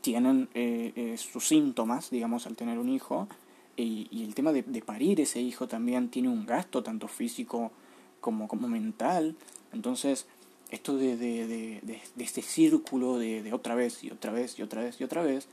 tienen 0.02 0.50
eh, 0.54 0.92
eh, 0.96 1.18
sus 1.18 1.48
síntomas, 1.48 2.10
digamos, 2.10 2.48
al 2.48 2.56
tener 2.56 2.80
un 2.80 2.90
hijo. 2.90 3.28
Y, 3.76 4.08
y 4.12 4.24
el 4.24 4.36
tema 4.36 4.52
de, 4.52 4.62
de, 4.62 4.82
parir 4.82 5.20
ese 5.20 5.42
hijo 5.42 5.68
también 5.68 6.10
tiene 6.10 6.30
un 6.30 6.46
gasto, 6.46 6.84
tanto 6.84 7.08
físico 7.08 7.72
como, 8.22 8.48
como 8.48 8.68
mental. 8.68 9.36
Entonces, 9.72 10.28
esto 10.74 10.98
de, 10.98 11.18
de, 11.18 12.02
este 12.18 12.42
círculo 12.42 13.20
de, 13.20 13.54
otra 13.54 13.76
vez 13.76 14.04
y 14.04 14.10
otra 14.10 14.32
vez 14.32 14.58
y 14.58 14.64
otra 14.64 14.82
vez 14.82 15.00
y 15.00 15.04
otra 15.04 15.22
vez, 15.22 15.48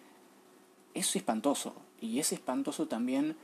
es 0.94 1.14
espantoso. 1.14 1.74
Y 2.00 2.20
es 2.20 2.32
espantoso 2.32 2.86
también 2.86 3.36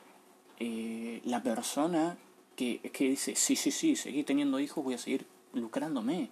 eh, 0.59 1.20
la 1.25 1.42
persona 1.42 2.16
que, 2.57 2.79
que 2.79 3.11
dice, 3.11 3.37
sí, 3.37 3.57
sí, 3.57 3.70
sí, 3.70 3.96
seguir 3.96 4.25
teniendo 4.25 4.59
hijos, 4.59 4.83
voy 4.83 4.94
a 4.94 4.99
seguir 4.99 5.27
lucrándome. 5.53 6.31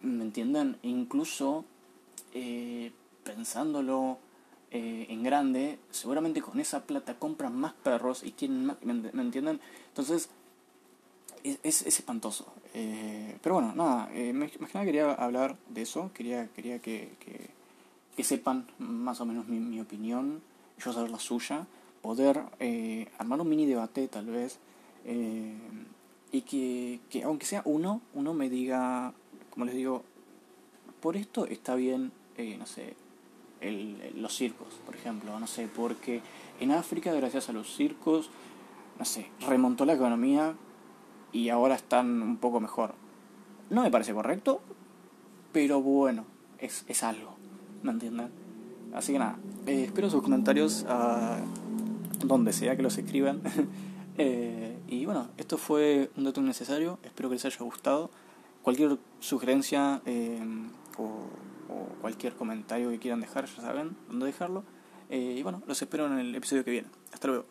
¿Me 0.00 0.24
entiendan? 0.24 0.78
incluso 0.82 1.64
eh, 2.32 2.92
pensándolo 3.24 4.18
eh, 4.70 5.06
en 5.08 5.22
grande, 5.22 5.78
seguramente 5.90 6.42
con 6.42 6.60
esa 6.60 6.84
plata 6.84 7.18
compran 7.18 7.56
más 7.56 7.72
perros 7.72 8.22
y 8.22 8.32
quieren 8.32 8.66
más, 8.66 8.76
¿me, 8.82 9.22
entienden? 9.22 9.60
Entonces, 9.88 10.28
es, 11.42 11.58
es, 11.62 11.86
espantoso. 11.86 12.52
Eh, 12.74 13.38
pero 13.42 13.56
bueno, 13.56 13.74
nada, 13.74 14.10
más 14.34 14.70
que 14.70 14.84
quería 14.84 15.12
hablar 15.12 15.56
de 15.68 15.82
eso, 15.82 16.10
quería, 16.12 16.48
quería 16.48 16.78
que, 16.78 17.16
que, 17.20 17.48
que 18.14 18.24
sepan 18.24 18.66
más 18.78 19.20
o 19.20 19.26
menos 19.26 19.46
mi, 19.48 19.58
mi 19.58 19.80
opinión, 19.80 20.42
yo 20.78 20.92
saber 20.92 21.10
la 21.10 21.18
suya, 21.18 21.66
poder 22.02 22.42
armar 23.18 23.40
un 23.40 23.48
mini 23.48 23.66
debate 23.66 24.08
tal 24.08 24.26
vez 24.26 24.58
y 26.32 26.42
que, 26.42 27.00
que, 27.08 27.22
aunque 27.22 27.46
sea 27.46 27.62
uno, 27.64 28.02
uno 28.14 28.34
me 28.34 28.50
diga, 28.50 29.14
como 29.56 29.64
les 29.64 29.74
digo, 29.74 30.02
por 31.00 31.16
esto 31.16 31.46
está 31.46 31.76
bien, 31.76 32.12
eh, 32.36 32.56
no 32.58 32.66
sé, 32.66 32.94
el, 33.62 34.12
los 34.20 34.36
circos, 34.36 34.68
por 34.84 34.94
ejemplo, 34.94 35.40
no 35.40 35.46
sé, 35.46 35.66
porque 35.66 36.20
en 36.60 36.72
África, 36.72 37.10
gracias 37.14 37.48
a 37.48 37.54
los 37.54 37.74
circos, 37.74 38.28
no 38.98 39.06
sé, 39.06 39.30
remontó 39.40 39.86
la 39.86 39.94
economía 39.94 40.54
y 41.32 41.48
ahora 41.48 41.74
están 41.74 42.20
un 42.20 42.36
poco 42.36 42.60
mejor. 42.60 42.94
No 43.70 43.80
me 43.80 43.90
parece 43.90 44.12
correcto, 44.12 44.60
pero 45.52 45.80
bueno, 45.80 46.26
es, 46.58 46.84
es 46.86 47.02
algo, 47.02 47.38
¿me 47.82 47.92
entienden? 47.92 48.28
Así 48.92 49.14
que 49.14 49.18
nada, 49.18 49.38
eh, 49.66 49.84
espero 49.84 50.10
sus 50.10 50.22
comentarios 50.22 50.84
a 50.86 51.38
donde 52.22 52.52
sea 52.52 52.76
que 52.76 52.82
los 52.82 52.98
escriban. 52.98 53.40
eh, 54.18 54.76
y 54.86 55.06
bueno, 55.06 55.28
esto 55.38 55.56
fue 55.56 56.10
un 56.14 56.24
dato 56.24 56.42
necesario, 56.42 56.98
espero 57.02 57.30
que 57.30 57.36
les 57.36 57.46
haya 57.46 57.64
gustado. 57.64 58.10
Cualquier 58.66 58.98
sugerencia 59.20 60.02
eh, 60.06 60.40
o, 60.98 61.28
cualquier 62.00 62.34
comentario 62.34 62.90
que 62.90 62.98
quieran 62.98 63.20
dejar, 63.20 63.46
ya 63.46 63.62
saben 63.62 63.96
dónde 64.08 64.26
dejarlo. 64.26 64.64
Eh, 65.08 65.36
y 65.38 65.42
bueno, 65.44 65.62
los 65.68 65.80
espero 65.80 66.06
en 66.06 66.18
el 66.18 66.34
episodio 66.34 66.64
que 66.64 66.72
viene. 66.72 66.88
Hasta 67.12 67.28
luego. 67.28 67.44